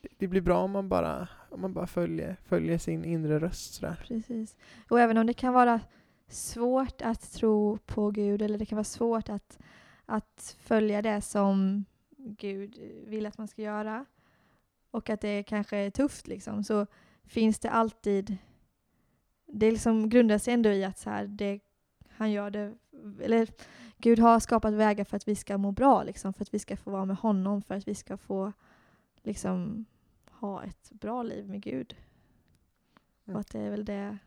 Det- 0.01 0.09
Det 0.19 0.29
blir 0.29 0.41
bra 0.41 0.59
om 0.63 0.71
man 0.71 0.89
bara, 0.89 1.29
om 1.51 1.61
man 1.61 1.73
bara 1.73 1.87
följer, 1.87 2.37
följer 2.45 2.79
sin 2.79 3.05
inre 3.05 3.39
röst 3.41 3.75
sådär. 3.75 4.05
Precis. 4.09 4.57
Och 4.91 5.01
även 5.01 5.19
om 5.19 5.27
det 5.27 5.35
kan 5.35 5.53
vara 5.55 5.81
svårt 6.29 7.03
att 7.03 7.33
tro 7.33 7.79
på 7.79 8.11
Gud 8.11 8.43
eller 8.43 8.59
det 8.59 8.67
kan 8.67 8.77
vara 8.77 8.85
svårt 8.85 9.29
att, 9.29 9.59
att 10.07 10.57
följa 10.61 11.03
det 11.03 11.21
som 11.21 11.85
Gud 12.17 12.79
vill 13.07 13.27
att 13.27 13.39
man 13.39 13.49
ska 13.49 13.63
göra 13.63 14.05
och 14.91 15.11
att 15.11 15.21
det 15.21 15.43
kanske 15.43 15.77
är 15.77 15.91
tufft 15.91 16.27
liksom 16.29 16.65
så 16.65 16.87
finns 17.25 17.59
det 17.59 17.71
alltid 17.71 18.37
det 19.47 19.71
liksom 19.71 20.09
grundar 20.09 20.39
sig 20.39 20.55
ändå 20.55 20.71
i 20.71 20.85
att 20.85 20.99
så 20.99 21.11
här, 21.11 21.27
det, 21.27 21.61
han 22.09 22.31
gör 22.33 22.51
det 22.51 22.75
eller 23.23 23.49
Gud 23.99 24.19
har 24.19 24.41
skapat 24.41 24.75
vägar 24.75 25.05
för 25.05 25.17
att 25.17 25.29
vi 25.29 25.35
ska 25.35 25.59
må 25.59 25.73
bra 25.73 26.03
liksom 26.03 26.33
för 26.35 26.43
att 26.43 26.55
vi 26.55 26.59
ska 26.59 26.77
få 26.77 26.91
vara 26.91 27.05
med 27.05 27.17
honom 27.17 27.63
för 27.63 27.75
att 27.75 27.89
vi 27.89 27.95
ska 27.95 28.17
få 28.17 28.53
liksom 29.23 29.85
ha 30.31 30.63
ett 30.65 30.91
bra 30.93 31.23
liv 31.23 31.49
med 31.49 31.63
Gud. 31.63 31.97
Mm. 33.25 33.35
Och 33.35 33.41
att 33.41 33.51
det 33.53 33.59
är 33.61 33.71
väl 33.71 33.85
det 33.85 34.19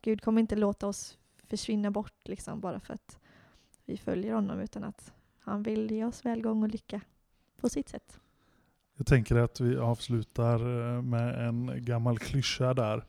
Gud 0.00 0.22
kommer 0.22 0.40
inte 0.40 0.56
låta 0.56 0.86
oss 0.86 1.18
försvinna 1.42 1.90
bort 1.90 2.28
liksom 2.28 2.60
bara 2.60 2.80
för 2.80 2.94
att 2.94 3.18
vi 3.84 3.96
följer 3.96 4.34
honom 4.34 4.60
utan 4.60 4.84
att 4.84 5.12
han 5.38 5.62
vill 5.62 5.90
ge 5.90 6.04
oss 6.04 6.24
välgång 6.24 6.62
och 6.62 6.68
lycka 6.68 7.00
på 7.56 7.68
sitt 7.68 7.88
sätt. 7.88 8.20
Jag 8.96 9.06
tänker 9.06 9.36
att 9.36 9.60
vi 9.60 9.76
avslutar 9.76 10.60
eh, 10.96 11.02
med 11.02 11.46
en 11.48 11.84
gammal 11.84 12.18
klyscha 12.18 12.74
där. 12.74 13.04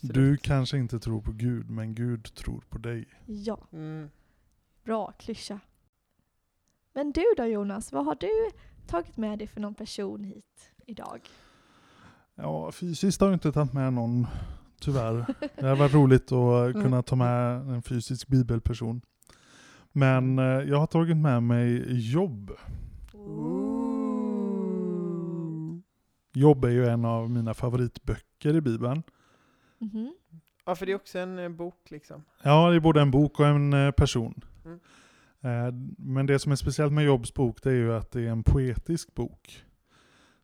Du 0.00 0.36
kanske 0.36 0.78
inte 0.78 0.98
tror 1.00 1.20
på 1.22 1.32
Gud, 1.32 1.70
men 1.70 1.94
Gud 1.94 2.34
tror 2.34 2.64
på 2.68 2.78
dig. 2.78 3.04
Ja, 3.26 3.58
Mm. 3.72 4.10
bra 4.84 5.12
klyscha. 5.12 5.60
Men 6.92 7.12
du 7.12 7.24
då 7.36 7.44
Jonas, 7.44 7.92
vad 7.92 8.04
har 8.04 8.14
du 8.14 8.50
tagit 8.86 9.16
med 9.16 9.38
dig 9.38 9.48
för 9.48 9.60
någon 9.60 9.74
person 9.74 10.24
hit 10.24 10.72
idag? 10.86 11.20
Ja, 12.34 12.72
fysiskt 12.72 13.20
har 13.20 13.28
jag 13.28 13.34
inte 13.36 13.52
tagit 13.52 13.72
med 13.72 13.92
någon, 13.92 14.26
tyvärr. 14.80 15.26
Det 15.56 15.66
har 15.66 15.76
varit 15.76 15.94
roligt 15.94 16.32
att 16.32 16.70
Mm. 16.70 16.82
kunna 16.82 17.02
ta 17.02 17.16
med 17.16 17.56
en 17.68 17.82
fysisk 17.82 18.28
bibelperson. 18.28 19.00
Men 19.92 20.38
eh, 20.38 20.44
jag 20.44 20.78
har 20.78 20.86
tagit 20.86 21.16
med 21.16 21.42
mig 21.42 21.82
jobb. 22.12 22.50
Jobb 26.34 26.64
är 26.64 26.70
ju 26.70 26.86
en 26.86 27.04
av 27.04 27.30
mina 27.30 27.54
favoritböcker 27.54 28.56
i 28.56 28.60
Bibeln. 28.60 29.02
Mhm. 29.78 30.14
Ja, 30.64 30.74
för 30.74 30.86
det 30.86 30.92
är 30.92 30.96
också 30.96 31.18
en 31.18 31.38
eh, 31.38 31.48
bok 31.48 31.90
liksom. 31.90 32.24
Ja, 32.42 32.70
det 32.70 32.76
är 32.76 32.80
både 32.80 33.00
en 33.00 33.10
bok 33.10 33.40
och 33.40 33.46
en 33.46 33.72
eh, 33.72 33.90
person. 33.90 34.44
Mm. 34.64 34.80
Eh, 35.44 35.74
Men 35.98 36.26
det 36.26 36.38
som 36.38 36.52
är 36.52 36.56
speciellt 36.56 36.92
med 36.92 37.04
Jobs 37.04 37.34
bok 37.34 37.62
det 37.62 37.70
är 37.70 37.74
ju 37.74 37.94
att 37.94 38.10
det 38.10 38.20
är 38.20 38.30
en 38.30 38.42
poetisk 38.42 39.14
bok. 39.14 39.64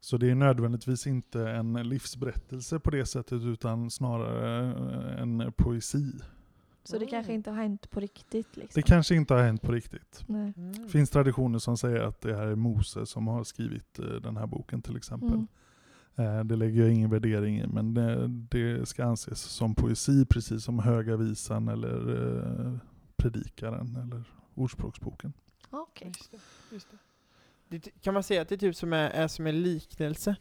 Så 0.00 0.16
det 0.16 0.30
är 0.30 0.34
nödvändigtvis 0.34 1.06
inte 1.06 1.48
en 1.48 1.72
livsberättelse 1.72 2.78
på 2.78 2.90
det 2.90 3.06
sättet 3.06 3.42
utan 3.42 3.90
snarare 3.90 4.70
eh, 4.70 5.22
en 5.22 5.52
poesi. 5.56 6.12
Så 6.84 6.98
det 6.98 7.06
kanske 7.06 7.32
inte 7.32 7.50
har 7.50 7.62
hänt 7.62 7.90
på 7.90 8.00
riktigt 8.00 8.56
liksom? 8.56 8.72
Det 8.74 8.82
kanske 8.82 9.14
inte 9.14 9.34
har 9.34 9.42
hänt 9.42 9.62
på 9.62 9.72
riktigt. 9.72 10.24
Nej. 10.26 10.52
Mm. 10.56 10.72
Det 10.72 10.88
finns 10.88 11.10
traditioner 11.10 11.58
som 11.58 11.76
säger 11.76 12.00
att 12.00 12.20
det 12.20 12.36
här 12.36 12.46
är 12.46 12.54
Mose 12.54 13.06
som 13.06 13.26
har 13.26 13.44
skrivit 13.44 13.98
eh, 13.98 14.04
den 14.04 14.36
här 14.36 14.46
boken 14.46 14.82
till 14.82 14.96
exempel. 14.96 15.28
Mm. 15.28 15.46
Det 16.48 16.56
lägger 16.56 16.82
jag 16.82 16.92
ingen 16.92 17.10
värdering 17.10 17.60
i, 17.60 17.66
men 17.66 17.94
det, 17.94 18.28
det 18.28 18.88
ska 18.88 19.04
anses 19.04 19.40
som 19.40 19.74
poesi 19.74 20.26
precis 20.26 20.64
som 20.64 20.78
Höga 20.78 21.16
Visan 21.16 21.68
eller 21.68 22.80
Predikaren 23.16 23.96
eller 23.96 24.24
Ordspråksboken. 24.60 25.32
Okej. 25.70 26.06
Just 26.06 26.30
det, 26.30 26.38
just 26.74 26.88
det. 26.90 27.90
Kan 28.00 28.14
man 28.14 28.22
säga 28.22 28.42
att 28.42 28.48
det 28.48 28.54
är 28.54 28.58
typ 28.58 28.76
som 28.76 28.92
är, 28.92 29.10
är 29.10 29.28
som 29.28 29.46
en 29.46 29.62
liknelse? 29.62 30.36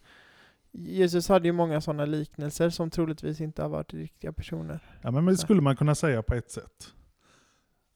Jesus 0.71 1.29
hade 1.29 1.47
ju 1.47 1.51
många 1.51 1.81
sådana 1.81 2.05
liknelser 2.05 2.69
som 2.69 2.89
troligtvis 2.89 3.41
inte 3.41 3.61
har 3.61 3.69
varit 3.69 3.93
riktiga 3.93 4.33
personer. 4.33 4.79
Ja, 5.01 5.11
men 5.11 5.25
det 5.25 5.38
skulle 5.38 5.61
man 5.61 5.75
kunna 5.75 5.95
säga 5.95 6.23
på 6.23 6.35
ett 6.35 6.51
sätt. 6.51 6.93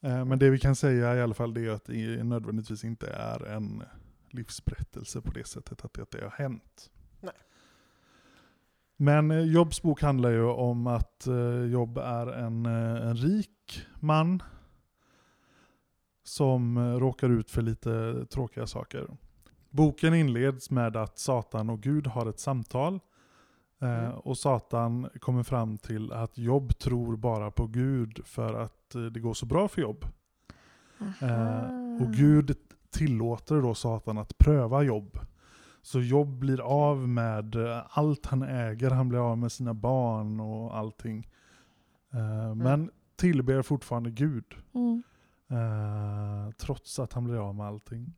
Eh, 0.01 0.25
Men 0.25 0.39
det 0.39 0.50
vi 0.50 0.60
kan 0.60 0.75
säga 0.75 1.15
i 1.15 1.22
alla 1.22 1.34
fall 1.34 1.53
det 1.53 1.65
är 1.65 1.70
att 1.70 1.86
det 1.86 2.24
nödvändigtvis 2.24 2.84
inte 2.84 3.08
är 3.08 3.46
en 3.46 3.84
livsberättelse 4.30 5.22
på 5.22 5.32
det 5.32 5.48
sättet 5.48 5.86
att 5.86 6.12
det, 6.12 6.24
har 6.24 6.30
hänt. 6.30 6.92
Nej. 7.20 7.34
Men 8.98 9.32
eh, 9.32 9.39
Jobs 9.39 9.82
bok 9.82 10.01
handlar 10.01 10.30
ju 10.30 10.44
om 10.44 10.88
att 10.88 11.27
eh, 11.27 11.65
Jobb 11.65 11.98
är 11.98 12.27
en, 12.27 12.65
en 12.65 13.15
rik 13.15 13.88
man 14.00 14.44
som 16.24 16.77
eh, 16.77 16.82
råkar 17.00 17.30
ut 17.30 17.51
för 17.51 17.62
lite 17.62 18.25
tråkiga 18.25 18.68
saker. 18.68 19.08
Boken 19.70 20.13
inleds 20.13 20.72
med 20.72 20.98
att 20.98 21.20
Satan 21.20 21.70
och 21.70 21.82
Gud 21.82 22.08
har 22.08 22.25
ett 22.25 22.39
samtal. 22.39 22.94
Eh, 22.94 23.00
Mm. 24.06 24.12
och 24.12 24.38
Satan 24.38 25.10
kommer 25.20 25.44
fram 25.44 25.77
till 25.77 26.12
att 26.12 26.38
Jobb 26.38 26.77
tror 26.77 27.15
bara 27.18 27.51
på 27.51 27.68
Gud 27.68 28.20
för 28.25 28.53
att 28.53 28.96
eh, 28.96 29.01
det 29.01 29.20
går 29.20 29.34
så 29.34 29.46
bra 29.46 29.68
för 29.68 29.82
Jobb. 29.82 30.06
Eh, 31.22 32.01
och 32.01 32.13
Gud 32.13 32.56
tillåter 32.92 33.62
då 33.62 33.74
Satan 33.74 34.18
att 34.18 34.38
pröva 34.38 34.84
Jobb. 34.84 35.20
Så 35.82 36.01
Jobb 36.01 36.39
blir 36.39 36.62
av 36.62 37.10
med 37.10 37.56
allt 37.89 38.25
han 38.25 38.42
äger, 38.44 38.89
han 38.89 39.10
blir 39.10 39.32
av 39.32 39.38
med 39.38 39.51
sina 39.51 39.74
barn 39.74 40.39
och 40.39 40.77
allting. 40.77 41.27
Men 42.56 42.92
tillber 43.15 43.62
fortfarande 43.62 44.12
Gud. 44.12 44.44
Mm. 44.74 45.03
Eh, 45.53 46.51
trots 46.57 47.00
att 47.00 47.13
han 47.13 47.24
blir 47.24 47.38
av 47.38 47.55
med 47.55 47.67
allting. 47.67 48.13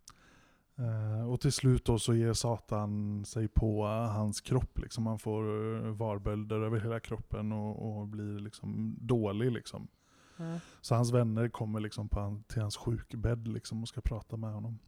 Eh, 0.78 1.30
och 1.30 1.42
till 1.42 1.52
slut 1.52 1.86
då 1.86 2.00
så 2.00 2.14
ger 2.14 2.34
Satan 2.34 3.26
sig 3.26 3.48
på 3.48 3.86
eh, 3.86 4.12
hans 4.12 4.42
kropp. 4.42 4.80
Liksom. 4.80 5.08
Han 5.08 5.20
får 5.20 5.44
uh, 5.44 5.92
varbölder 5.92 6.62
över 6.62 6.80
hela 6.80 7.00
kroppen 7.00 7.52
och, 7.52 8.00
och 8.00 8.08
blir 8.08 8.40
liksom 8.40 8.96
dålig. 9.00 9.52
Liksom. 9.52 9.88
Så 10.82 10.96
hans 10.96 11.12
vänner 11.12 11.50
kommer 11.50 11.80
liksom 11.80 12.10
på 12.10 12.42
till 12.48 12.62
hans 12.62 12.78
sjukbädd 12.78 13.48
liksom, 13.48 13.82
och 13.82 13.88
ska 13.88 14.02
prata 14.02 14.38
med 14.38 14.54
honom. 14.54 14.80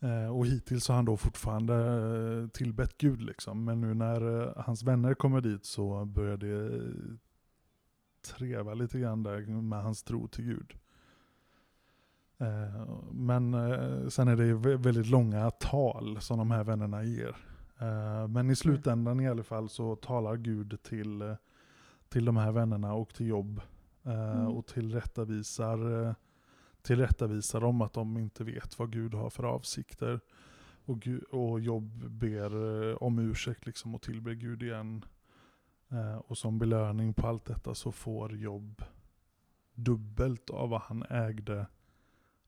Eh, 0.00 0.36
och 0.36 0.46
hittills 0.46 0.88
har 0.88 0.96
han 0.96 1.04
då 1.04 1.16
fortfarande 1.16 1.74
eh, 1.74 2.48
tillbett 2.48 2.98
Gud. 2.98 3.22
Liksom. 3.22 3.64
Men 3.64 3.80
nu 3.80 3.94
när 3.94 4.42
eh, 4.42 4.52
hans 4.56 4.82
vänner 4.82 5.14
kommer 5.14 5.40
dit 5.40 5.64
så 5.64 6.04
börjar 6.04 6.36
det 6.36 6.76
eh, 6.76 7.16
treva 8.22 8.74
lite 8.74 8.98
grann 8.98 9.22
där 9.22 9.40
med 9.46 9.82
hans 9.82 10.02
tro 10.02 10.28
till 10.28 10.44
Gud. 10.44 10.74
Eh, 12.38 12.88
men 13.12 13.54
eh, 13.54 14.08
sen 14.08 14.28
är 14.28 14.36
det 14.36 14.54
väldigt 14.76 15.06
långa 15.06 15.50
tal 15.50 16.20
som 16.20 16.38
de 16.38 16.50
här 16.50 16.64
vännerna 16.64 17.04
ger. 17.04 17.36
Eh, 17.78 18.28
men 18.28 18.50
i 18.50 18.56
slutändan 18.56 19.20
i 19.20 19.28
alla 19.28 19.42
fall 19.42 19.68
så 19.68 19.96
talar 19.96 20.36
Gud 20.36 20.82
till, 20.82 21.36
till 22.08 22.24
de 22.24 22.36
här 22.36 22.52
vännerna 22.52 22.94
och 22.94 23.14
till 23.14 23.26
Jobb 23.26 23.60
Mm. 24.08 24.46
och 24.46 24.66
tillrättavisar, 24.66 26.14
tillrättavisar 26.82 27.60
dem 27.60 27.82
att 27.82 27.92
de 27.92 28.18
inte 28.18 28.44
vet 28.44 28.78
vad 28.78 28.92
Gud 28.92 29.14
har 29.14 29.30
för 29.30 29.44
avsikter. 29.44 30.20
Och, 30.84 31.00
Gud, 31.00 31.22
och 31.22 31.60
Jobb 31.60 32.10
ber 32.10 33.02
om 33.02 33.18
ursäkt 33.18 33.66
liksom 33.66 33.94
och 33.94 34.02
tillber 34.02 34.32
Gud 34.32 34.62
igen. 34.62 35.04
Eh, 35.90 36.16
och 36.16 36.38
som 36.38 36.58
belöning 36.58 37.14
på 37.14 37.26
allt 37.26 37.44
detta 37.44 37.74
så 37.74 37.92
får 37.92 38.36
Jobb 38.36 38.82
dubbelt 39.74 40.50
av 40.50 40.68
vad 40.68 40.80
han 40.80 41.02
ägde 41.02 41.66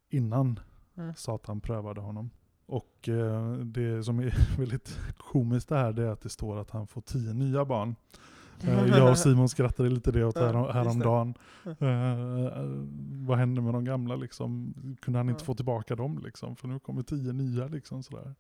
innan 0.09 0.61
Mm. 1.01 1.15
Satan 1.17 1.61
prövade 1.61 2.01
honom. 2.01 2.31
Och 2.67 3.09
eh, 3.09 3.53
det 3.53 4.05
som 4.05 4.19
är 4.19 4.35
väldigt 4.59 4.99
komiskt 5.17 5.69
det 5.69 5.77
här 5.77 5.93
det 5.93 6.03
är 6.03 6.11
att 6.11 6.21
det 6.21 6.29
står 6.29 6.57
att 6.57 6.71
han 6.71 6.87
får 6.87 7.01
tio 7.01 7.33
nya 7.33 7.65
barn. 7.65 7.97
Eh, 8.69 8.87
jag 8.99 9.11
och 9.11 9.19
Simon 9.19 9.49
skrattade 9.49 9.89
lite 9.89 10.13
det 10.13 10.25
åt 10.25 10.37
Ja, 10.37 10.43
det. 10.53 10.73
häromdagen. 10.73 11.35
Eh, 11.65 12.65
vad 13.27 13.39
hände 13.39 13.61
med 13.61 13.75
de 13.75 13.85
gamla 13.85 14.17
liksom? 14.17 14.75
Kunde 15.03 15.19
han 15.19 15.29
inte 15.29 15.43
Ja. 15.43 15.45
få 15.45 15.55
tillbaka 15.55 15.97
dem 15.97 16.21
liksom? 16.25 16.57
För 16.57 16.69
nu 16.69 16.79
kommer 16.79 17.03
tio 17.03 17.33
nya 17.33 17.67
liksom 17.67 18.03
sådär. 18.03 18.35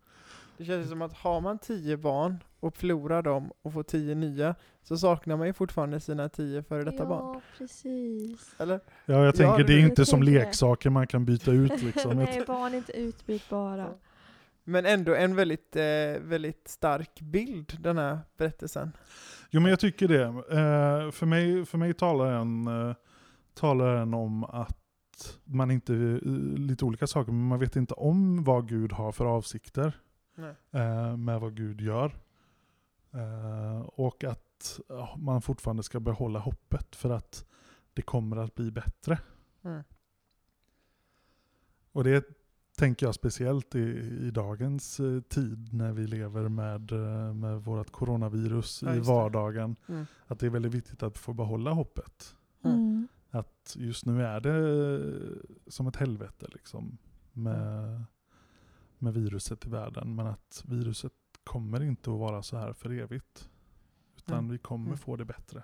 Det 0.56 0.64
känns 0.64 0.88
som 0.88 1.02
att 1.02 1.12
har 1.12 1.40
man 1.40 1.58
tio 1.58 1.96
barn 1.96 2.36
och 2.60 2.76
förlorar 2.76 3.22
dem 3.22 3.50
och 3.62 3.72
får 3.72 3.82
tio 3.82 4.14
nya 4.14 4.54
så 4.82 4.96
saknar 4.98 5.36
man 5.36 5.46
ju 5.46 5.52
fortfarande 5.52 6.00
sina 6.00 6.28
tio 6.28 6.62
före 6.62 6.84
detta 6.84 6.96
ja, 7.02 7.08
barn. 7.08 7.40
precis. 7.58 8.54
Eller? 8.58 8.80
Ja, 9.06 9.24
jag 9.24 9.34
tänker 9.34 9.58
det- 9.58 9.64
det 9.64 9.72
är 9.72 9.86
inte 9.88 10.06
som 10.06 10.22
leksaker 10.22 10.90
man 10.90 11.06
kan 11.06 11.24
byta 11.24 11.50
ut 11.50 11.82
liksom. 11.82 12.16
Nej, 12.16 12.44
barn 12.46 12.72
är 12.72 12.76
inte 12.76 12.92
utbytbara. 12.92 13.78
Ja. 13.80 13.98
Men 14.64 14.86
ändå 14.86 15.14
en 15.14 15.36
väldigt, 15.36 15.76
eh, 15.76 15.82
väldigt 16.22 16.68
stark 16.68 17.20
bild, 17.20 17.76
den 17.80 17.98
här 17.98 18.18
berättelsen. 18.36 18.92
Jo 19.50 19.60
men 19.60 19.70
jag 19.70 19.80
tycker 19.80 20.08
det. 20.08 20.24
Eh, 20.24 21.10
för, 21.10 21.26
mig, 21.26 21.66
för 21.66 21.78
mig 21.78 21.94
talar 21.94 22.32
den, 22.32 22.66
eh, 22.66 22.94
talar 23.54 23.94
den 23.94 24.14
om 24.14 24.44
att 24.44 24.76
man 25.44 25.70
inte, 25.70 25.92
lite 26.56 26.84
olika 26.84 27.06
saker, 27.06 27.32
men 27.32 27.48
man 27.48 27.58
vet 27.58 27.76
inte 27.76 27.94
om 27.94 28.44
vad 28.44 28.68
Gud 28.68 28.92
har 28.92 29.12
för 29.12 29.24
avsikter 29.24 30.00
eh, 30.70 31.16
med 31.16 31.40
vad 31.40 31.56
Gud 31.56 31.80
gör. 31.80 32.16
Eh, 33.12 33.80
och 33.80 34.24
att 34.24 34.80
ja, 34.88 35.16
man 35.18 35.42
fortfarande 35.42 35.82
ska 35.82 36.00
behålla 36.00 36.38
hoppet 36.38 36.96
för 36.96 37.10
att 37.10 37.44
det 37.94 38.02
kommer 38.02 38.36
att 38.36 38.54
bli 38.54 38.70
bättre. 38.70 39.18
Mm. 39.64 39.82
Och 41.92 42.04
det 42.04 42.39
tänker 42.80 43.06
jag 43.06 43.14
speciellt 43.14 43.74
i, 43.74 43.80
i 44.26 44.30
dagens 44.30 45.00
eh, 45.00 45.20
tid 45.20 45.74
när 45.74 45.92
vi 45.92 46.06
lever 46.06 46.48
med, 46.48 46.92
eh, 46.92 47.34
med 47.34 47.64
vårt 47.64 47.90
coronavirus 47.90 48.82
Ja, 48.82 48.92
i 48.92 48.96
just 48.96 49.08
det. 49.08 49.12
vardagen. 49.14 49.76
Mm. 49.88 50.06
Att 50.26 50.38
det 50.40 50.46
är 50.46 50.50
väldigt 50.50 50.74
viktigt 50.74 51.02
att 51.02 51.18
få 51.18 51.32
behålla 51.32 51.70
hoppet. 51.70 52.36
Mm. 52.64 53.08
Att 53.30 53.76
just 53.78 54.06
nu 54.06 54.22
är 54.24 54.40
det 54.40 55.00
som 55.66 55.86
ett 55.86 55.96
helvete 55.96 56.46
liksom 56.52 56.98
med, 57.32 58.04
med 58.98 59.14
viruset 59.14 59.66
i 59.66 59.68
världen. 59.70 60.14
Men 60.14 60.26
att 60.26 60.64
viruset 60.68 61.12
kommer 61.44 61.82
inte 61.82 62.10
att 62.10 62.18
vara 62.18 62.42
så 62.42 62.56
här 62.56 62.72
för 62.72 62.90
evigt. 62.90 63.48
Utan 64.16 64.38
Mm. 64.38 64.50
vi 64.50 64.58
kommer 64.58 64.86
Mm. 64.86 64.98
få 64.98 65.16
det 65.16 65.24
bättre. 65.24 65.62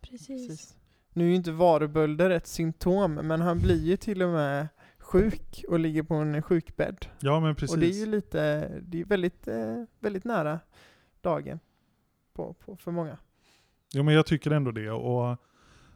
Precis. 0.00 0.48
Precis. 0.48 0.76
Nu 1.12 1.24
är 1.24 1.28
ju 1.28 1.34
inte 1.34 1.52
varubölder 1.52 2.30
ett 2.30 2.46
symptom, 2.46 3.14
men 3.14 3.40
han 3.40 3.58
blir 3.58 3.84
ju 3.84 3.96
till 3.96 4.22
och 4.22 4.28
med 4.30 4.68
sjuk 5.08 5.64
och 5.68 5.78
ligger 5.78 6.02
på 6.02 6.14
en 6.14 6.42
sjukbädd. 6.42 7.06
Ja 7.20 7.40
men 7.40 7.54
precis. 7.54 7.74
Och 7.74 7.80
det 7.80 7.86
är 7.86 8.00
ju 8.00 8.06
lite, 8.06 8.68
det 8.82 9.00
är 9.00 9.04
väldigt, 9.04 9.48
eh, 9.48 9.84
väldigt 10.00 10.24
nära 10.24 10.60
dagen 11.20 11.60
på, 12.32 12.52
på, 12.52 12.76
för 12.76 12.90
många. 12.90 13.18
Jo 13.92 14.02
men 14.02 14.14
jag 14.14 14.26
tycker 14.26 14.50
ändå 14.50 14.70
det. 14.70 14.90
Och, 14.90 15.36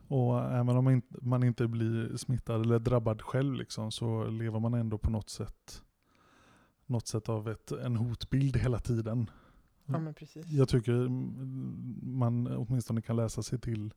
och 0.09 0.41
även 0.41 0.77
om 0.77 0.85
man 0.85 0.93
inte, 0.93 1.15
man 1.21 1.45
inte 1.45 1.67
blir 1.67 2.17
smittad 2.17 2.61
eller 2.61 2.79
drabbad 2.79 3.23
själv 3.23 3.55
liksom, 3.55 3.91
så 3.93 4.25
lever 4.25 4.61
man 4.61 4.75
ändå 4.75 4.99
på 4.99 5.11
något 5.11 5.31
sätt 5.31 5.83
något 6.87 7.07
sätt 7.07 7.29
av 7.29 7.49
ett, 7.49 7.73
en 7.73 7.97
hotbild 7.97 8.57
hela 8.57 8.79
tiden. 8.79 9.31
Ja 9.87 9.99
men 9.99 10.15
precis. 10.15 10.47
Jag 10.47 10.69
tycker 10.69 11.09
man 12.07 12.47
åtminstone 12.47 13.03
kan 13.03 13.17
läsa 13.17 13.43
sig 13.43 13.59
till 13.59 13.95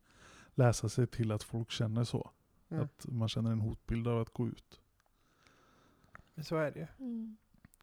läsa 0.54 0.88
sig 0.88 1.06
till 1.06 1.32
att 1.32 1.42
folk 1.42 1.70
känner 1.70 2.04
så. 2.04 2.30
Mm. 2.68 2.84
Att 2.84 3.06
man 3.08 3.28
känner 3.28 3.52
en 3.52 3.60
hotbild 3.60 4.08
av 4.08 4.20
att 4.20 4.30
gå 4.30 4.48
ut. 4.48 4.80
Men 6.36 6.44
Så 6.44 6.56
är 6.56 6.70
det 6.70 6.78
ju. 6.78 6.86
Mm. 6.98 7.36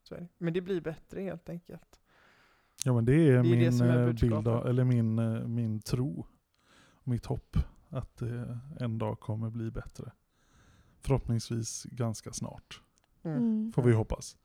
Så 0.03 0.15
är 0.15 0.19
det. 0.19 0.27
Men 0.37 0.53
det 0.53 0.61
blir 0.61 0.81
bättre 0.81 1.21
helt 1.21 1.49
enkelt. 1.49 1.99
Ja 2.85 2.93
men 2.93 3.05
det 3.05 3.13
är, 3.13 3.31
Det 3.31 3.31
är 3.31 3.43
det 3.43 3.49
min 3.55 3.73
som 3.73 3.87
är 3.87 4.07
eh, 4.07 4.13
bild 4.13 4.47
av, 4.47 4.67
eller 4.67 4.83
min, 4.83 5.19
eh, 5.19 5.47
min 5.47 5.81
tro. 5.81 6.25
Mitt 7.03 7.25
hopp 7.25 7.57
att 7.89 8.17
det 8.17 8.59
en 8.79 8.97
dag 8.97 9.19
kommer 9.19 9.49
bli 9.49 9.71
bättre. 9.71 10.11
Förhoppningsvis 11.01 11.83
ganska 11.83 12.33
snart. 12.33 12.81
Mm. 13.23 13.37
Mm. 13.37 13.71
Får 13.71 13.83
vi 13.83 13.93
hoppas. 13.93 14.37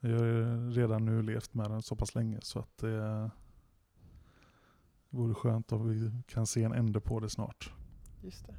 Jag 0.00 0.10
har 0.10 0.70
redan 0.70 1.04
nu 1.04 1.22
levt 1.22 1.54
med 1.54 1.70
den 1.70 1.82
så 1.82 1.96
pass 1.96 2.14
länge 2.14 2.38
så 2.42 2.58
att 2.58 2.78
det 2.78 3.30
vore 5.10 5.34
skönt 5.34 5.72
om 5.72 5.88
vi 5.88 6.22
kan 6.26 6.46
se 6.46 6.62
en 6.62 6.72
ände 6.72 7.00
på 7.00 7.20
det 7.20 7.30
snart. 7.30 7.72
Just 8.22 8.46
det. 8.46 8.54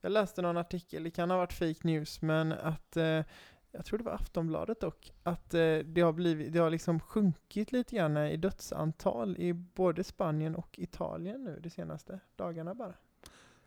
Jag 0.00 0.12
läste 0.12 0.42
någon 0.42 0.56
artikel, 0.56 1.02
det 1.02 1.10
kan 1.10 1.30
ha 1.30 1.36
varit 1.36 1.52
fake 1.52 1.80
news, 1.82 2.22
men 2.22 2.52
att 2.52 2.96
eh, 2.96 3.24
jag 3.72 3.84
tror 3.84 3.98
det 3.98 4.04
var 4.04 4.12
Aftonbladet 4.12 4.80
dock, 4.80 5.12
att 5.22 5.54
eh, 5.54 5.78
det 5.84 6.00
har 6.00 6.12
blivit, 6.12 6.52
det 6.52 6.58
har 6.58 6.70
liksom 6.70 7.00
sjunkit 7.00 7.72
lite 7.72 7.96
grann 7.96 8.16
i 8.16 8.36
dödsantal 8.36 9.36
i 9.38 9.52
både 9.52 10.04
Spanien 10.04 10.54
och 10.54 10.78
Italien 10.78 11.44
nu 11.44 11.60
de 11.62 11.70
senaste 11.70 12.20
dagarna 12.36 12.74
bara. 12.74 12.94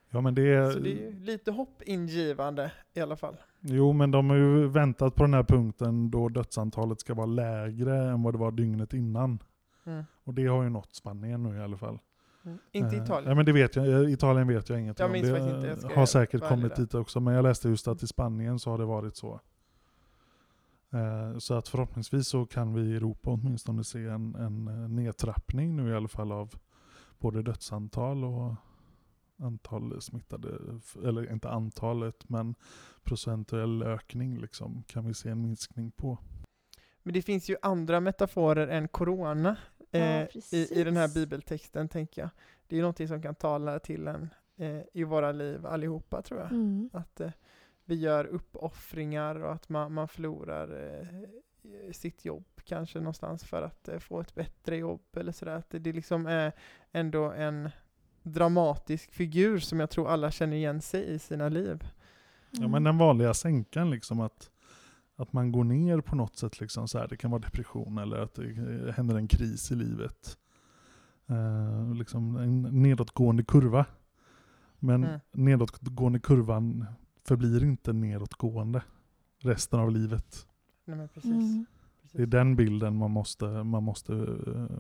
Ja 0.10 0.22
men 0.22 0.36
det 0.36 0.54
är, 0.54 0.72
Så 0.72 0.80
det 0.80 0.90
är 0.90 1.12
ju 1.12 1.20
lite 1.20 1.52
hoppingivande 1.52 2.72
i 2.94 3.02
alla 3.02 3.16
fall. 3.16 3.38
Jo 3.60 3.94
men 3.94 4.12
de 4.12 4.30
har 4.30 4.38
ju 4.38 4.68
väntat 4.68 5.16
på 5.16 5.24
den 5.24 5.34
här 5.34 5.44
punkten 5.44 6.12
då 6.12 6.30
dödsantalet 6.30 7.00
ska 7.00 7.14
vara 7.14 7.26
lägre 7.26 7.98
än 7.98 8.24
vad 8.24 8.34
det 8.34 8.38
var 8.38 8.52
dygnet 8.52 8.94
innan. 8.94 9.40
Mm. 9.86 10.04
Och 10.24 10.34
det 10.34 10.46
har 10.46 10.64
ju 10.64 10.70
nått 10.70 10.96
Spanien 10.96 11.44
nu 11.44 11.58
i 11.58 11.62
alla 11.62 11.78
fall. 11.78 12.00
Mm. 12.46 12.58
Inte 12.72 12.96
Eh, 12.96 13.04
Italien. 13.04 13.30
Ja 13.30 13.36
men 13.36 13.46
det 13.46 13.52
vet 13.52 13.76
jag, 13.76 13.88
Eh, 13.88 14.14
Italien 14.14 14.48
vet 14.48 14.70
jag 14.70 14.80
inget 14.80 15.00
Jag 15.00 15.06
om. 15.06 15.12
minns 15.12 15.28
Det 15.28 15.38
inte, 15.56 15.68
jag 15.68 15.78
ska 15.80 16.00
har 16.00 16.06
säkert 16.06 16.42
kommit 16.42 16.76
dit 16.76 16.94
också. 16.94 17.20
Men 17.20 17.34
jag 17.34 17.44
läste 17.44 17.70
just 17.70 17.88
att 17.88 18.04
i 18.04 18.08
Spanien 18.08 18.60
så 18.60 18.70
har 18.72 18.78
det 18.78 18.86
varit 18.86 19.16
så. 19.16 19.40
Eh, 20.94 21.38
Så 21.38 21.54
att 21.54 21.68
förhoppningsvis 21.68 22.28
så 22.28 22.46
kan 22.46 22.74
vi 22.74 22.82
i 22.82 22.96
Europa 22.96 23.30
åtminstone 23.30 23.84
se 23.84 24.06
en, 24.06 24.36
en 24.36 24.68
eh, 24.68 24.90
nedtrappning 24.90 25.76
nu 25.76 25.90
i 25.90 25.96
alla 25.96 26.08
fall 26.08 26.32
av 26.32 26.54
både 27.20 27.42
dödsantal 27.42 28.24
och 28.24 28.56
antal 29.40 30.02
smittade, 30.02 30.50
eller 31.06 31.32
inte 31.32 31.50
antalet 31.50 32.30
men 32.30 32.56
procentuell 33.04 33.84
ökning 33.84 34.38
liksom 34.40 34.84
kan 34.88 35.06
vi 35.08 35.14
se 35.14 35.30
en 35.30 35.42
minskning 35.42 35.92
på. 35.92 36.18
Men 37.04 37.14
det 37.14 37.22
finns 37.22 37.50
ju 37.50 37.56
andra 37.62 38.00
metaforer 38.00 38.68
än 38.68 38.88
corona 38.88 39.56
Ja, 39.92 40.00
eh, 40.00 40.28
i, 40.52 40.68
i 40.72 40.84
den 40.84 40.98
här 40.98 41.08
bibeltexten 41.14 41.90
tänker 41.90 42.22
jag. 42.22 42.30
Det 42.68 42.76
är 42.76 42.78
ju 42.78 42.82
någonting 42.82 43.08
som 43.08 43.22
kan 43.22 43.36
tala 43.36 43.80
till 43.80 44.08
en 44.08 44.30
eh, 44.58 44.82
i 44.94 45.04
våra 45.04 45.32
liv 45.32 45.66
allihopa 45.66 46.22
tror 46.22 46.40
jag. 46.40 46.52
Mm. 46.52 46.90
Att 46.94 47.20
eh, 47.20 47.32
vi 47.86 47.96
gör 47.96 48.26
uppoffringar 48.26 49.36
och 49.44 49.54
att 49.54 49.70
man, 49.70 49.94
man 49.94 50.08
förlorar 50.08 51.00
eh, 51.02 51.92
sitt 51.92 52.26
jobb 52.26 52.46
kanske 52.66 53.00
någonstans 53.00 53.44
för 53.44 53.62
att 53.62 53.88
eh, 53.88 54.00
få 54.00 54.22
ett 54.22 54.36
bättre 54.36 54.78
jobb 54.78 55.02
eller 55.18 55.32
sådär. 55.32 55.56
Att 55.56 55.70
det, 55.70 55.80
det 55.80 55.92
liksom 55.94 56.26
är 56.26 56.52
ändå 56.92 57.32
en 57.32 57.70
dramatisk 58.24 59.12
figur 59.12 59.60
som 59.60 59.80
jag 59.80 59.90
tror 59.90 60.10
alla 60.10 60.32
känner 60.32 60.56
igen 60.58 60.82
sig 60.82 61.04
i 61.14 61.20
sina 61.20 61.50
liv. 61.50 61.84
Ja 62.52 62.60
Mm. 62.60 62.72
men 62.72 62.84
den 62.84 62.98
vanliga 62.98 63.34
sänkan 63.34 63.90
liksom 63.90 64.20
att, 64.20 64.52
att 65.16 65.34
man 65.34 65.52
går 65.52 65.64
ner 65.64 66.02
på 66.02 66.16
något 66.16 66.36
sätt 66.38 66.60
liksom 66.60 66.88
så 66.88 67.00
här. 67.00 67.08
Det 67.08 67.18
kan 67.18 67.32
vara 67.32 67.42
depression 67.42 67.98
eller 67.98 68.18
att 68.18 68.34
det 68.34 68.44
eh, 68.50 68.94
händer 68.94 69.16
en 69.16 69.28
kris 69.28 69.72
i 69.72 69.76
livet. 69.76 70.38
Eh, 71.28 71.94
liksom 71.96 72.36
en 72.38 72.62
nedåtgående 72.62 73.44
kurva. 73.44 73.86
Men 74.80 75.04
Mm. 75.04 75.20
nedåtgående 75.32 76.20
kurvan 76.20 76.86
förblir 77.26 77.64
inte 77.64 77.94
nedåtgående 77.94 78.84
resten 79.40 79.80
av 79.80 79.92
livet. 79.92 80.48
Nej, 80.86 80.98
men 80.98 81.10
precis. 81.10 81.32
Mm. 81.32 81.66
Det 82.12 82.22
är 82.22 82.28
den 82.28 82.56
bilden 82.56 82.96
man 82.96 83.12
måste, 83.12 83.46
man 83.46 83.84
måste, 83.84 84.14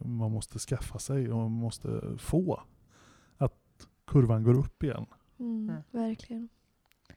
man 0.06 0.32
måste 0.32 0.60
skaffa 0.60 1.00
sig 1.00 1.32
och 1.32 1.38
man 1.38 1.52
måste 1.52 2.18
få. 2.18 2.64
Att 3.38 3.88
kurvan 4.08 4.44
går 4.44 4.54
upp 4.60 4.84
igen. 4.84 5.06
Mm. 5.40 5.70
Mm. 5.70 5.82
Verkligen. 5.92 6.50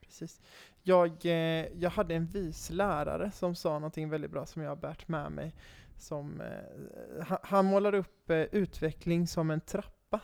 Precis. 0.00 0.40
Jag, 0.82 1.26
eh, 1.26 1.66
jag 1.74 1.90
hade 1.90 2.14
en 2.14 2.26
vis 2.26 2.70
lärare 2.70 3.30
som 3.30 3.54
sa 3.54 3.72
någonting 3.72 4.08
väldigt 4.08 4.30
bra 4.30 4.46
som 4.46 4.62
jag 4.62 4.70
har 4.70 4.76
bärt 4.76 5.08
med 5.08 5.32
mig. 5.32 5.54
Som, 5.96 6.40
eh, 6.40 7.26
han, 7.26 7.38
han 7.42 7.64
målar 7.64 7.94
upp 7.94 8.30
eh, 8.30 8.36
utveckling 8.36 9.26
som 9.26 9.50
en 9.50 9.60
trappa. 9.60 10.20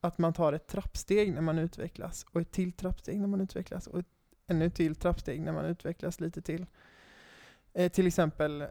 Att 0.00 0.18
man 0.18 0.32
tar 0.32 0.52
ett 0.52 0.66
trappsteg 0.66 1.34
när 1.34 1.40
man 1.40 1.58
utvecklas 1.58 2.26
och 2.32 2.40
ett 2.40 2.50
till 2.50 2.72
trappsteg 2.72 3.20
när 3.20 3.26
man 3.26 3.40
utvecklas 3.40 3.86
och 3.86 3.98
ett 3.98 4.13
ännu 4.46 4.70
till 4.70 4.94
trappsteg 4.94 5.40
när 5.40 5.52
man 5.52 5.64
utvecklas 5.64 6.20
lite 6.20 6.42
till. 6.42 6.66
Eh, 7.72 7.92
till 7.92 8.06
exempel 8.06 8.60
eh, 8.60 8.68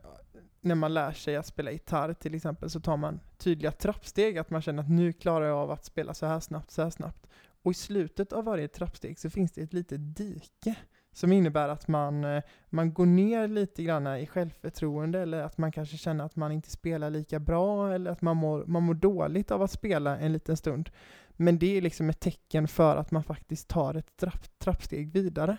när 0.61 0.75
man 0.75 0.93
lär 0.93 1.11
sig 1.11 1.35
att 1.35 1.45
spela 1.45 1.71
gitarr 1.71 2.13
till 2.13 2.35
exempel 2.35 2.69
så 2.69 2.79
tar 2.79 2.97
man 2.97 3.19
tydliga 3.37 3.71
trappsteg, 3.71 4.37
att 4.37 4.49
man 4.49 4.61
känner 4.61 4.83
att 4.83 4.89
nu 4.89 5.13
klarar 5.13 5.45
jag 5.45 5.57
av 5.57 5.71
att 5.71 5.85
spela 5.85 6.13
så 6.13 6.25
här 6.25 6.39
snabbt, 6.39 6.71
så 6.71 6.81
här 6.81 6.89
snabbt. 6.89 7.27
Och 7.61 7.71
i 7.71 7.73
slutet 7.73 8.33
av 8.33 8.43
varje 8.43 8.67
trappsteg 8.67 9.19
så 9.19 9.29
finns 9.29 9.51
det 9.51 9.61
ett 9.61 9.73
litet 9.73 10.15
dike 10.15 10.75
som 11.13 11.31
innebär 11.31 11.69
att 11.69 11.87
man, 11.87 12.23
eh, 12.23 12.43
man 12.69 12.93
går 12.93 13.05
ner 13.05 13.47
lite 13.47 13.83
grann 13.83 14.07
i 14.17 14.27
självförtroende 14.27 15.19
eller 15.19 15.41
att 15.41 15.57
man 15.57 15.71
kanske 15.71 15.97
känner 15.97 16.25
att 16.25 16.35
man 16.35 16.51
inte 16.51 16.69
spelar 16.69 17.09
lika 17.09 17.39
bra 17.39 17.93
eller 17.93 18.11
att 18.11 18.21
man 18.21 18.37
mår, 18.37 18.65
man 18.65 18.83
mår 18.83 18.93
dåligt 18.93 19.51
av 19.51 19.61
att 19.61 19.71
spela 19.71 20.17
en 20.17 20.33
liten 20.33 20.57
stund. 20.57 20.89
Men 21.35 21.59
det 21.59 21.77
är 21.77 21.81
liksom 21.81 22.09
ett 22.09 22.19
tecken 22.19 22.67
för 22.67 22.97
att 22.97 23.11
man 23.11 23.23
faktiskt 23.23 23.67
tar 23.67 23.93
ett 23.93 24.17
trapp, 24.17 24.59
trappsteg 24.59 25.11
vidare. 25.11 25.57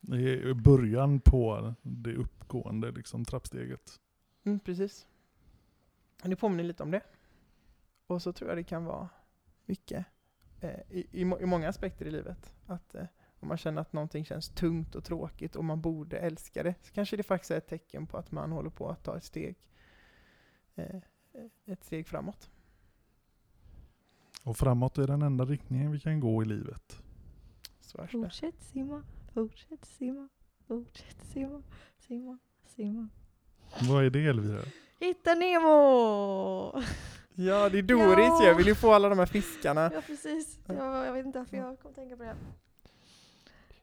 Det 0.00 0.32
är 0.32 0.54
början 0.54 1.20
på 1.20 1.74
det 1.82 2.14
uppgående 2.14 2.90
liksom, 2.90 3.24
trappsteget. 3.24 4.00
Mm, 4.44 4.60
precis. 4.60 5.06
Det 6.22 6.36
påminner 6.36 6.64
lite 6.64 6.82
om 6.82 6.90
det. 6.90 7.00
Och 8.06 8.22
så 8.22 8.32
tror 8.32 8.50
jag 8.50 8.58
det 8.58 8.64
kan 8.64 8.84
vara 8.84 9.08
mycket 9.66 10.06
eh, 10.60 10.80
i, 10.90 11.06
i, 11.10 11.20
i 11.20 11.24
många 11.24 11.68
aspekter 11.68 12.06
i 12.06 12.10
livet. 12.10 12.52
Att 12.66 12.94
eh, 12.94 13.04
om 13.40 13.48
man 13.48 13.58
känner 13.58 13.80
att 13.80 13.92
någonting 13.92 14.24
känns 14.24 14.48
tungt 14.48 14.94
och 14.94 15.04
tråkigt 15.04 15.56
och 15.56 15.64
man 15.64 15.80
borde 15.80 16.18
älska 16.18 16.62
det, 16.62 16.74
så 16.82 16.92
kanske 16.92 17.16
det 17.16 17.22
faktiskt 17.22 17.50
är 17.50 17.58
ett 17.58 17.68
tecken 17.68 18.06
på 18.06 18.16
att 18.16 18.32
man 18.32 18.52
håller 18.52 18.70
på 18.70 18.88
att 18.88 19.04
ta 19.04 19.16
ett 19.16 19.24
steg, 19.24 19.56
eh, 20.74 21.00
ett 21.66 21.84
steg 21.84 22.06
framåt. 22.06 22.50
Och 24.44 24.56
framåt 24.56 24.98
är 24.98 25.06
den 25.06 25.22
enda 25.22 25.44
riktningen 25.44 25.92
vi 25.92 26.00
kan 26.00 26.20
gå 26.20 26.42
i 26.42 26.46
livet. 26.46 27.02
Fortsätt 28.10 28.62
simma, 28.62 29.02
fortsätt 29.34 29.84
simma, 29.84 30.28
fortsätt 30.68 31.24
simma, 31.32 31.62
simma, 31.98 32.38
simma. 32.66 33.08
Vad 33.90 34.04
är 34.04 34.10
det 34.10 34.26
Elvira? 34.26 34.62
Hitta 35.00 35.34
Nemo! 35.34 36.82
Ja, 37.34 37.68
det 37.68 37.78
är 37.78 37.82
Doris 37.82 38.26
Ja. 38.26 38.46
Jag 38.46 38.54
vill 38.54 38.66
ju 38.66 38.74
få 38.74 38.92
alla 38.92 39.08
de 39.08 39.18
här 39.18 39.26
fiskarna. 39.26 39.90
Ja 39.94 40.00
precis, 40.06 40.58
jag, 40.66 41.06
jag 41.06 41.12
vet 41.12 41.26
inte 41.26 41.38
varför 41.38 41.56
jag 41.56 41.78
kom 41.80 41.90
att 41.90 41.94
tänka 41.96 42.16
på 42.16 42.22
det. 42.22 42.36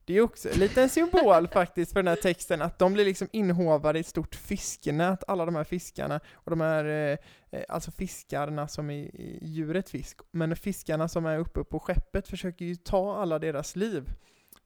Det 0.05 0.13
är 0.17 0.21
också 0.21 0.49
lite 0.55 0.81
en 0.83 0.89
symbol 0.89 1.47
faktiskt 1.47 1.91
för 1.93 1.99
den 1.99 2.07
här 2.07 2.15
texten, 2.15 2.61
att 2.61 2.79
de 2.79 2.93
blir 2.93 3.05
liksom 3.05 3.27
inhovade 3.31 3.99
i 3.99 4.01
ett 4.01 4.07
stort 4.07 4.35
fiskenät, 4.35 5.23
alla 5.27 5.45
de 5.45 5.55
här 5.55 5.63
fiskarna, 5.63 6.19
och 6.33 6.49
de 6.49 6.61
här, 6.61 6.85
eh, 6.85 7.17
eh, 7.51 7.63
alltså 7.69 7.91
fiskarna 7.91 8.67
som 8.67 8.89
är 8.89 9.09
djuret 9.41 9.89
fisk, 9.89 10.19
men 10.31 10.55
fiskarna 10.55 11.07
som 11.07 11.25
är 11.25 11.37
uppe 11.37 11.63
på 11.63 11.79
skeppet 11.79 12.27
försöker 12.27 12.65
ju 12.65 12.75
ta 12.75 13.15
alla 13.21 13.39
deras 13.39 13.75
liv. 13.75 14.09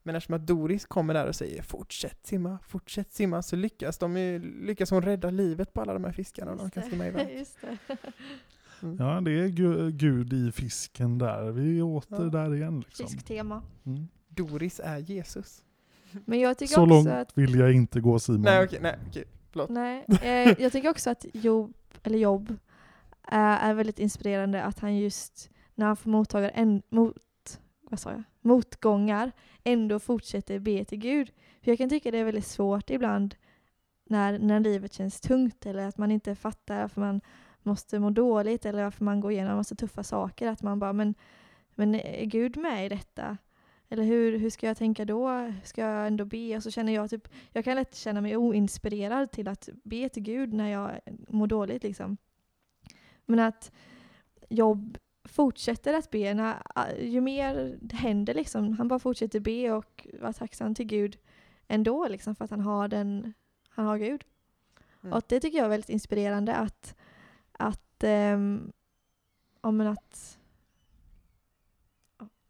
Men 0.03 0.15
eftersom 0.15 0.35
att 0.35 0.47
Doris 0.47 0.85
kommer 0.85 1.13
där 1.13 1.27
och 1.27 1.35
säger 1.35 1.61
fortsätt 1.61 2.27
simma, 2.27 2.59
fortsätt 2.67 3.13
simma, 3.13 3.41
så 3.41 3.55
lyckas, 3.55 3.97
de 3.97 4.17
ju, 4.17 4.39
lyckas 4.65 4.91
hon 4.91 5.01
rädda 5.01 5.29
livet 5.29 5.73
på 5.73 5.81
alla 5.81 5.93
de 5.93 6.03
här 6.03 6.11
fiskarna 6.11 6.51
och 6.51 6.57
de 6.57 6.69
kan 6.69 6.83
simma 6.83 7.07
iväg. 7.07 7.29
Just 7.39 7.57
det. 7.61 7.97
Mm. 8.83 8.97
Ja, 8.99 9.21
det 9.21 9.31
är 9.31 9.47
gu- 9.47 9.91
Gud 9.91 10.33
i 10.33 10.51
fisken 10.51 11.17
där. 11.17 11.51
Vi 11.51 11.77
är 11.79 11.83
åter 11.83 12.23
Ja. 12.23 12.29
där 12.29 12.55
igen. 12.55 12.79
Liksom. 12.79 13.07
Fisktema. 13.07 13.61
Mm. 13.85 14.07
Doris 14.35 14.81
är 14.83 14.97
Jesus. 14.97 15.63
Men 16.25 16.39
jag 16.39 16.57
tycker 16.57 16.73
Så 16.73 16.81
också 16.81 16.93
långt 16.93 17.07
att 17.07 17.37
vill 17.37 17.59
jag 17.59 17.73
inte 17.73 17.99
gå 17.99 18.19
Simon. 18.19 18.41
Nej 18.41 18.63
okej, 18.63 18.79
nej 18.81 18.95
okej, 19.09 19.23
förlåt. 19.51 19.69
Nej, 19.69 20.05
eh, 20.21 20.61
jag 20.61 20.71
tycker 20.71 20.89
också 20.89 21.09
att 21.09 21.25
Job, 21.33 21.73
eller 22.03 22.17
Jobb 22.17 22.49
eh, 23.31 23.37
är 23.37 23.73
väldigt 23.73 23.99
inspirerande 23.99 24.63
att 24.63 24.79
han 24.79 24.97
just 24.97 25.49
när 25.75 25.85
han 25.85 25.97
får 25.97 26.09
mottagar 26.09 26.51
en, 26.53 26.81
mot, 26.89 27.59
vad 27.89 27.99
sa 27.99 28.11
jag? 28.11 28.23
motgångar 28.45 29.31
ändå 29.63 29.99
fortsätter 29.99 30.59
be 30.59 30.85
till 30.85 30.97
Gud. 30.97 31.31
För 31.61 31.71
jag 31.71 31.77
kan 31.77 31.89
tycka 31.89 32.11
det 32.11 32.17
är 32.17 32.23
väldigt 32.23 32.47
svårt 32.47 32.89
ibland 32.89 33.35
när, 34.05 34.39
när 34.39 34.59
livet 34.59 34.93
känns 34.93 35.21
tungt 35.21 35.65
eller 35.65 35.87
att 35.87 35.97
man 35.97 36.11
inte 36.11 36.35
fattar 36.35 36.81
varför 36.81 37.01
man 37.01 37.21
måste 37.63 37.99
må 37.99 38.09
dåligt 38.09 38.65
eller 38.65 38.83
varför 38.83 39.03
man 39.03 39.19
går 39.19 39.31
igenom 39.31 39.55
massa 39.55 39.75
tuffa 39.75 40.03
saker. 40.03 40.47
Att 40.47 40.61
man 40.61 40.79
bara, 40.79 40.93
men, 40.93 41.15
men 41.75 41.95
är 41.95 42.25
Gud 42.25 42.57
med 42.57 42.85
i 42.85 42.89
detta? 42.89 43.37
Eller 43.89 44.03
hur, 44.03 44.37
hur 44.39 44.49
ska 44.49 44.67
jag 44.67 44.77
tänka 44.77 45.05
då? 45.05 45.53
Ska 45.63 45.81
jag 45.81 46.07
ändå 46.07 46.25
be? 46.25 46.55
Och 46.55 46.63
så 46.63 46.71
känner 46.71 46.93
jag 46.93 47.09
typ 47.09 47.27
jag 47.51 47.65
kan 47.65 47.75
lätt 47.75 47.95
känna 47.95 48.21
mig 48.21 48.37
oinspirerad 48.37 49.31
till 49.31 49.47
att 49.47 49.69
be 49.83 50.09
till 50.09 50.23
Gud 50.23 50.53
när 50.53 50.69
jag 50.69 50.99
mår 51.27 51.47
dåligt. 51.47 51.83
Liksom. 51.83 52.17
Men 53.25 53.39
att 53.39 53.71
Jobb 54.49 54.97
fortsätter 55.23 55.93
att 55.93 56.11
be, 56.11 56.33
när, 56.33 56.55
ju 56.99 57.21
mer 57.21 57.77
det 57.81 57.95
händer, 57.95 58.33
liksom, 58.33 58.73
han 58.73 58.87
bara 58.87 58.99
fortsätter 58.99 59.39
be 59.39 59.71
och 59.71 60.07
vara 60.21 60.33
tacksam 60.33 60.75
till 60.75 60.85
Gud 60.85 61.17
ändå, 61.67 62.07
liksom, 62.07 62.35
för 62.35 62.45
att 62.45 62.51
han 62.51 62.59
har, 62.59 62.87
den, 62.87 63.33
han 63.69 63.85
har 63.85 63.97
Gud. 63.97 64.23
Mm. 65.03 65.13
Och 65.13 65.23
det 65.27 65.39
tycker 65.39 65.57
jag 65.57 65.65
är 65.65 65.69
väldigt 65.69 65.89
inspirerande 65.89 66.55
att, 66.55 66.95
att, 67.51 68.03
um, 68.03 68.71
om 69.61 69.81
en 69.81 69.87
att 69.87 70.39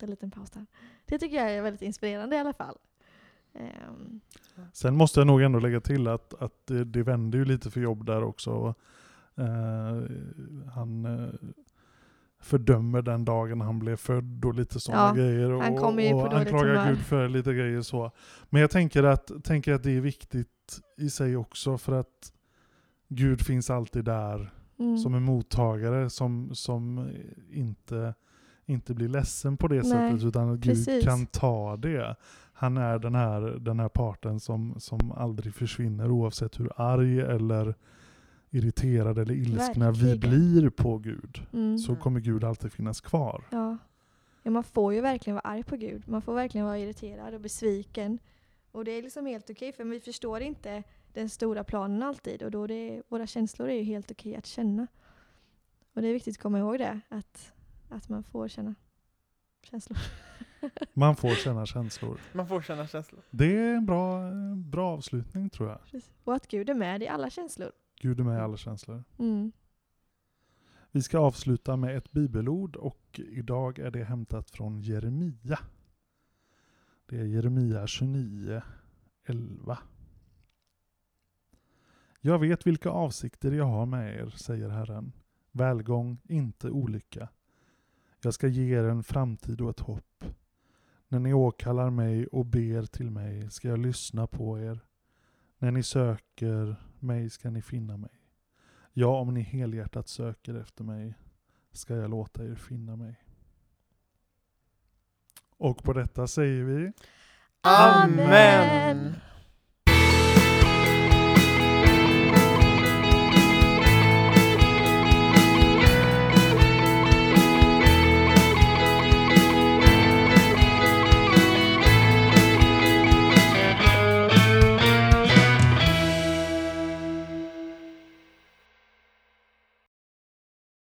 en 0.03 0.09
liten 0.09 0.31
paus 0.31 0.49
där. 0.51 0.65
Det 1.05 1.19
tycker 1.19 1.37
jag 1.37 1.51
är 1.51 1.61
väldigt 1.61 1.81
inspirerande 1.81 2.35
i 2.35 2.39
alla 2.39 2.53
fall. 2.53 2.77
Ehm, 3.53 4.19
Sen 4.73 4.95
måste 4.95 5.19
jag 5.19 5.27
nog 5.27 5.41
ändå 5.41 5.59
lägga 5.59 5.81
till 5.81 6.07
att, 6.07 6.33
att 6.33 6.67
det, 6.67 6.83
det 6.83 7.03
vände 7.03 7.37
ju 7.37 7.45
lite 7.45 7.71
för 7.71 7.81
jobb 7.81 8.05
där 8.05 8.23
också. 8.23 8.75
Eh, 9.35 10.03
han 10.73 11.05
eh, 11.05 11.33
fördömer 12.39 13.01
den 13.01 13.25
dagen 13.25 13.61
han 13.61 13.79
blev 13.79 13.95
född 13.95 14.45
och 14.45 14.53
lite 14.53 14.79
sådana 14.79 15.07
Ja, 15.07 15.13
grejer. 15.13 15.51
Och, 15.51 15.63
han 15.63 15.77
kommer 15.77 16.03
ju 16.03 16.13
och 16.13 16.29
dåligt 16.29 16.33
anklagar. 16.33 16.89
Gud 16.89 16.99
för 16.99 17.29
lite 17.29 17.53
grejer 17.53 17.81
så. 17.81 18.11
Men 18.49 18.61
jag 18.61 18.71
tänker 18.71 19.03
att, 19.03 19.43
tänker 19.43 19.73
att 19.73 19.83
det 19.83 19.91
är 19.91 20.01
viktigt 20.01 20.79
i 20.97 21.09
sig 21.09 21.37
också 21.37 21.77
för 21.77 21.93
att 21.93 22.33
Gud 23.07 23.41
finns 23.41 23.69
alltid 23.69 24.05
där 24.05 24.53
mm. 24.79 24.97
som 24.97 25.15
en 25.15 25.23
mottagare 25.23 26.09
som, 26.09 26.55
som 26.55 27.09
inte, 27.51 28.13
inte 28.65 28.93
blir 28.93 29.07
ledsen 29.07 29.57
på 29.57 29.67
det 29.67 29.75
Nej, 29.75 29.83
sättet 29.85 30.23
utan 30.23 30.49
att 30.49 30.59
Gud 30.59 30.75
precis. 30.75 31.05
kan 31.05 31.25
ta 31.25 31.77
det. 31.77 32.15
Han 32.53 32.77
är 32.77 32.99
den 32.99 33.15
här, 33.15 33.41
den 33.41 33.79
här 33.79 33.89
parten 33.89 34.39
som, 34.39 34.75
som 34.79 35.11
aldrig 35.11 35.53
försvinner 35.53 36.11
oavsett 36.11 36.59
hur 36.59 36.71
arg 36.75 37.19
eller 37.19 37.75
irriterad 38.49 39.17
eller 39.17 39.33
ilskna 39.33 39.91
vi 39.91 40.17
blir 40.17 40.69
på 40.69 40.97
Gud. 40.97 41.47
Mm. 41.53 41.77
Så 41.77 41.95
kommer 41.95 42.19
Gud 42.19 42.43
alltid 42.43 42.71
finnas 42.71 43.01
kvar. 43.01 43.43
Ja. 43.49 43.77
ja, 44.43 44.51
man 44.51 44.63
får 44.63 44.93
ju 44.93 45.01
verkligen 45.01 45.35
vara 45.35 45.49
arg 45.49 45.63
på 45.63 45.75
Gud. 45.75 46.07
Man 46.07 46.21
får 46.21 46.35
verkligen 46.35 46.65
vara 46.65 46.79
irriterad 46.79 47.33
och 47.33 47.41
besviken. 47.41 48.19
Och 48.71 48.85
det 48.85 48.91
är 48.91 49.01
liksom 49.01 49.25
helt 49.25 49.49
okej, 49.49 49.73
för 49.73 49.83
vi 49.83 49.99
förstår 49.99 50.41
inte 50.41 50.83
den 51.13 51.29
stora 51.29 51.63
planen 51.63 52.03
alltid. 52.03 52.43
Och 52.43 52.51
då 52.51 52.63
är 52.63 52.67
det, 52.67 53.01
våra 53.07 53.27
känslor 53.27 53.69
är 53.69 53.75
ju 53.75 53.83
helt 53.83 54.11
okej 54.11 54.35
att 54.35 54.45
känna. 54.45 54.87
Och 55.93 56.01
det 56.01 56.07
är 56.07 56.13
viktigt 56.13 56.35
att 56.35 56.41
komma 56.41 56.59
ihåg 56.59 56.79
det, 56.79 56.99
att, 57.09 57.53
att 57.89 58.09
man 58.09 58.23
får 58.23 58.47
känna 58.47 58.75
känslor. 59.61 59.97
Man 60.93 61.15
får 61.15 61.35
känna 61.35 61.65
känslor. 61.65 62.19
Man 62.33 62.47
får 62.47 62.61
känna 62.61 62.87
känslor. 62.87 63.21
Det 63.31 63.57
är 63.57 63.75
en 63.75 63.85
bra, 63.85 64.31
bra 64.55 64.91
avslutning 64.91 65.49
tror 65.49 65.69
jag. 65.69 65.81
Precis. 65.81 66.13
Och 66.23 66.35
att 66.35 66.47
Gud 66.47 66.69
är 66.69 66.73
med 66.73 67.03
i 67.03 67.07
alla 67.07 67.29
känslor. 67.29 67.71
Gud 68.01 68.19
är 68.19 68.23
med 68.23 68.37
i 68.37 68.41
alla 68.41 68.57
känslor. 68.57 69.03
Mm. 69.19 69.51
Vi 70.91 71.01
ska 71.01 71.19
avsluta 71.19 71.75
med 71.75 71.97
ett 71.97 72.11
bibelord 72.11 72.75
och 72.75 73.19
idag 73.19 73.79
är 73.79 73.91
det 73.91 74.03
hämtat 74.03 74.49
från 74.49 74.81
Jeremia. 74.81 75.59
Det 77.05 77.17
är 77.17 77.25
Jeremia 77.25 77.87
29, 77.87 78.61
11. 79.25 79.77
Jag 82.21 82.39
vet 82.39 82.67
vilka 82.67 82.89
avsikter 82.89 83.51
jag 83.51 83.65
har 83.65 83.85
med 83.85 84.15
er, 84.15 84.29
säger 84.29 84.69
Herren. 84.69 85.11
Välgång, 85.51 86.17
inte 86.23 86.69
olycka. 86.69 87.29
Jag 88.25 88.33
ska 88.33 88.47
ge 88.47 88.77
er 88.77 88.83
en 88.83 89.03
framtid 89.03 89.61
och 89.61 89.69
ett 89.69 89.79
hopp. 89.79 90.23
När 91.07 91.19
ni 91.19 91.33
åkallar 91.33 91.89
mig 91.89 92.27
och 92.27 92.45
ber 92.45 92.85
till 92.85 93.11
mig 93.11 93.51
ska 93.51 93.67
jag 93.67 93.79
lyssna 93.79 94.27
på 94.27 94.59
er. 94.59 94.79
När 95.57 95.71
ni 95.71 95.83
söker 95.83 96.75
mig 96.99 97.29
ska 97.29 97.49
ni 97.49 97.61
finna 97.61 97.97
mig. 97.97 98.11
Ja, 98.93 99.19
om 99.19 99.33
ni 99.33 99.41
helhjärtat 99.41 100.07
söker 100.07 100.55
efter 100.55 100.83
mig 100.83 101.13
ska 101.71 101.95
jag 101.95 102.09
låta 102.09 102.45
er 102.45 102.55
finna 102.55 102.95
mig. 102.95 103.23
Och 105.57 105.83
på 105.83 105.93
detta 105.93 106.27
säger 106.27 106.63
vi 106.63 106.91
Amen! 107.61 109.15